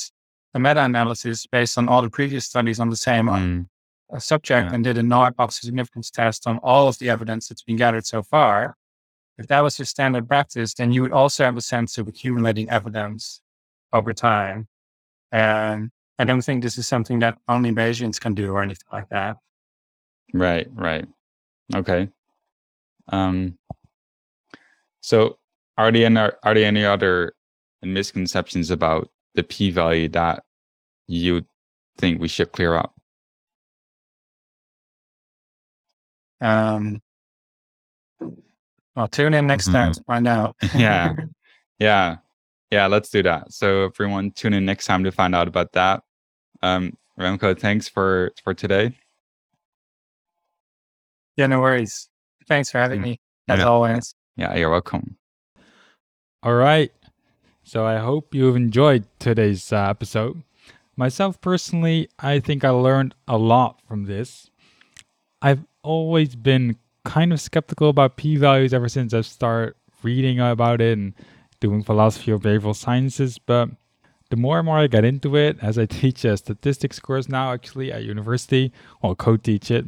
a 0.53 0.59
meta-analysis 0.59 1.47
based 1.47 1.77
on 1.77 1.89
all 1.89 2.01
the 2.01 2.09
previous 2.09 2.45
studies 2.45 2.79
on 2.79 2.89
the 2.89 2.95
same 2.95 3.27
Mm, 3.41 3.67
uh, 4.11 4.19
subject 4.19 4.69
Yeah. 4.69 4.75
and 4.75 4.83
did 4.83 4.97
a 4.97 5.03
null 5.03 5.23
hypothesis 5.23 5.65
significance 5.65 6.09
test 6.09 6.47
on 6.47 6.57
all 6.59 6.87
of 6.87 6.97
the 6.99 7.09
evidence 7.09 7.47
that's 7.47 7.63
been 7.63 7.77
gathered 7.77 8.05
so 8.05 8.23
far, 8.23 8.75
if 9.37 9.47
that 9.47 9.61
was 9.61 9.77
your 9.79 9.85
standard 9.85 10.27
practice, 10.27 10.73
then 10.73 10.91
you 10.91 11.01
would 11.01 11.11
also 11.11 11.43
have 11.43 11.57
a 11.57 11.61
sense 11.61 11.97
of 11.97 12.07
accumulating 12.07 12.69
evidence 12.69 13.41
over 13.91 14.13
time. 14.13 14.67
And 15.31 15.91
I 16.19 16.25
don't 16.25 16.41
think 16.41 16.61
this 16.61 16.77
is 16.77 16.87
something 16.87 17.19
that 17.19 17.37
only 17.47 17.71
Bayesians 17.71 18.19
can 18.19 18.35
do 18.35 18.51
or 18.51 18.61
anything 18.61 18.87
like 18.91 19.09
that. 19.09 19.37
Right, 20.33 20.67
right. 20.73 21.07
Okay. 21.75 22.09
Um, 23.09 23.57
so 25.01 25.37
are 25.77 25.91
there 25.91 26.05
any, 26.05 26.17
are 26.17 26.53
there 26.53 26.65
any 26.65 26.85
other 26.85 27.33
misconceptions 27.81 28.69
about 28.69 29.09
the 29.35 29.43
p-value 29.43 30.09
that 30.09 30.43
you 31.07 31.45
think 31.97 32.21
we 32.21 32.27
should 32.27 32.51
clear 32.51 32.75
up? 32.75 32.92
Um, 36.43 37.01
well, 38.95 39.07
tune 39.07 39.33
in 39.33 39.47
next 39.47 39.71
time 39.71 39.93
to 39.93 40.03
find 40.03 40.27
out. 40.27 40.55
Yeah. 40.75 41.13
Yeah. 41.79 42.17
Yeah, 42.71 42.87
let's 42.87 43.09
do 43.09 43.21
that. 43.23 43.51
So 43.53 43.85
everyone 43.85 44.31
tune 44.31 44.53
in 44.53 44.65
next 44.65 44.85
time 44.85 45.03
to 45.03 45.11
find 45.11 45.33
out 45.35 45.47
about 45.47 45.71
that. 45.73 46.03
Um, 46.61 46.93
Remco, 47.19 47.57
thanks 47.57 47.87
for 47.87 48.31
for 48.43 48.53
today. 48.53 48.95
yeah, 51.37 51.47
no 51.47 51.59
worries. 51.61 52.09
Thanks 52.47 52.69
for 52.71 52.77
having 52.79 52.99
Mm. 52.99 53.03
me, 53.03 53.19
as 53.47 53.59
Yeah. 53.59 53.65
always. 53.65 54.15
Yeah, 54.35 54.55
you're 54.55 54.69
welcome. 54.69 55.17
All 56.43 56.53
right. 56.55 56.91
So 57.63 57.85
I 57.85 57.97
hope 57.99 58.35
you've 58.35 58.55
enjoyed 58.55 59.05
today's 59.19 59.71
uh, 59.71 59.87
episode. 59.89 60.43
Myself 60.95 61.39
personally, 61.41 62.09
I 62.19 62.39
think 62.39 62.63
I 62.63 62.69
learned 62.69 63.15
a 63.27 63.37
lot 63.37 63.81
from 63.87 64.03
this. 64.05 64.49
I've 65.41 65.65
always 65.83 66.35
been 66.35 66.77
kind 67.05 67.33
of 67.33 67.41
skeptical 67.41 67.89
about 67.89 68.15
p 68.17 68.37
values 68.37 68.73
ever 68.73 68.87
since 68.89 69.13
I've 69.13 69.25
started 69.25 69.75
reading 70.01 70.39
about 70.39 70.81
it 70.81 70.97
and 70.97 71.13
doing 71.59 71.83
philosophy 71.83 72.31
of 72.31 72.41
behavioral 72.41 72.75
sciences. 72.75 73.37
But 73.37 73.69
the 74.29 74.35
more 74.35 74.57
and 74.59 74.65
more 74.65 74.79
I 74.79 74.87
get 74.87 75.05
into 75.05 75.35
it, 75.35 75.57
as 75.61 75.77
I 75.77 75.85
teach 76.01 76.25
a 76.25 76.37
statistics 76.37 76.99
course 76.99 77.29
now, 77.29 77.53
actually 77.53 77.91
at 77.91 78.03
university, 78.03 78.71
or 79.01 79.15
co 79.15 79.37
teach 79.37 79.69
it, 79.71 79.85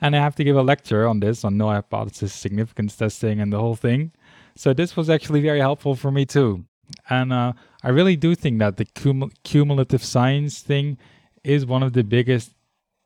and 0.00 0.16
I 0.16 0.20
have 0.20 0.34
to 0.36 0.44
give 0.44 0.56
a 0.56 0.62
lecture 0.62 1.06
on 1.06 1.20
this 1.20 1.44
on 1.44 1.56
null 1.56 1.70
hypothesis 1.70 2.32
significance 2.32 2.96
testing 2.96 3.40
and 3.40 3.52
the 3.52 3.58
whole 3.58 3.76
thing. 3.76 4.12
So 4.54 4.72
this 4.74 4.96
was 4.96 5.08
actually 5.08 5.40
very 5.40 5.60
helpful 5.60 5.94
for 5.94 6.10
me 6.10 6.26
too. 6.26 6.64
And 7.08 7.32
uh, 7.32 7.52
I 7.82 7.90
really 7.90 8.16
do 8.16 8.34
think 8.34 8.58
that 8.58 8.76
the 8.76 8.86
cum- 8.86 9.30
cumulative 9.44 10.02
science 10.02 10.60
thing 10.60 10.98
is 11.44 11.66
one 11.66 11.82
of 11.82 11.92
the 11.92 12.02
biggest 12.02 12.52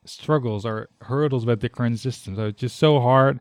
struggles 0.04 0.64
or 0.64 0.88
hurdles 1.02 1.46
with 1.46 1.60
the 1.60 1.68
current 1.68 1.98
system. 1.98 2.36
So 2.36 2.46
it's 2.46 2.60
just 2.60 2.76
so 2.76 3.00
hard 3.00 3.40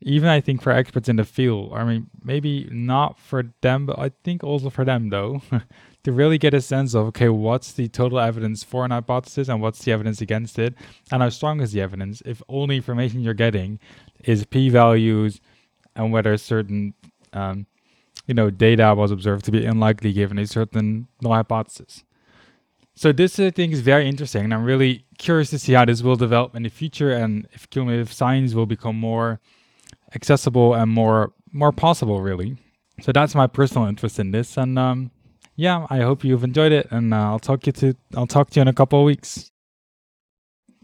even 0.00 0.28
I 0.28 0.40
think 0.40 0.62
for 0.62 0.70
experts 0.72 1.08
in 1.08 1.16
the 1.16 1.24
field. 1.24 1.72
I 1.74 1.84
mean, 1.84 2.08
maybe 2.22 2.68
not 2.70 3.18
for 3.18 3.44
them, 3.62 3.86
but 3.86 3.98
I 3.98 4.10
think 4.24 4.44
also 4.44 4.70
for 4.70 4.84
them 4.84 5.08
though, 5.08 5.40
to 6.04 6.12
really 6.12 6.38
get 6.38 6.54
a 6.54 6.60
sense 6.60 6.94
of 6.94 7.06
okay, 7.06 7.28
what's 7.28 7.72
the 7.72 7.88
total 7.88 8.20
evidence 8.20 8.62
for 8.62 8.84
an 8.84 8.90
hypothesis 8.90 9.48
and 9.48 9.62
what's 9.62 9.84
the 9.84 9.92
evidence 9.92 10.20
against 10.20 10.58
it, 10.58 10.74
and 11.10 11.22
how 11.22 11.28
strong 11.28 11.60
is 11.60 11.72
the 11.72 11.80
evidence 11.80 12.22
if 12.26 12.42
only 12.48 12.76
information 12.76 13.20
you're 13.20 13.34
getting 13.34 13.78
is 14.24 14.44
p-values 14.44 15.40
and 15.94 16.12
whether 16.12 16.36
certain 16.36 16.94
um, 17.32 17.66
you 18.26 18.34
know 18.34 18.50
data 18.50 18.94
was 18.94 19.10
observed 19.10 19.44
to 19.46 19.50
be 19.50 19.64
unlikely 19.64 20.12
given 20.12 20.38
a 20.38 20.46
certain 20.46 21.08
null 21.22 21.32
hypothesis. 21.32 22.04
So 22.94 23.12
this 23.12 23.38
I 23.40 23.50
think 23.50 23.72
is 23.72 23.80
very 23.80 24.08
interesting, 24.08 24.44
and 24.44 24.52
I'm 24.52 24.64
really 24.64 25.05
curious 25.18 25.50
to 25.50 25.58
see 25.58 25.72
how 25.72 25.84
this 25.84 26.02
will 26.02 26.16
develop 26.16 26.54
in 26.54 26.62
the 26.62 26.68
future, 26.68 27.12
and 27.12 27.46
if 27.52 27.68
cumulative 27.70 28.12
science 28.12 28.54
will 28.54 28.66
become 28.66 28.96
more 28.96 29.40
accessible 30.14 30.74
and 30.74 30.90
more 30.90 31.32
more 31.52 31.72
possible, 31.72 32.20
really. 32.20 32.56
So 33.00 33.12
that's 33.12 33.34
my 33.34 33.46
personal 33.46 33.86
interest 33.86 34.18
in 34.18 34.30
this, 34.30 34.56
and 34.56 34.78
um, 34.78 35.10
yeah, 35.54 35.86
I 35.90 36.00
hope 36.00 36.24
you've 36.24 36.44
enjoyed 36.44 36.72
it, 36.72 36.88
and 36.90 37.12
uh, 37.12 37.30
I'll 37.30 37.38
talk 37.38 37.66
you 37.66 37.72
to 37.72 37.94
I'll 38.16 38.26
talk 38.26 38.50
to 38.50 38.60
you 38.60 38.62
in 38.62 38.68
a 38.68 38.72
couple 38.72 39.00
of 39.00 39.06
weeks. 39.06 39.50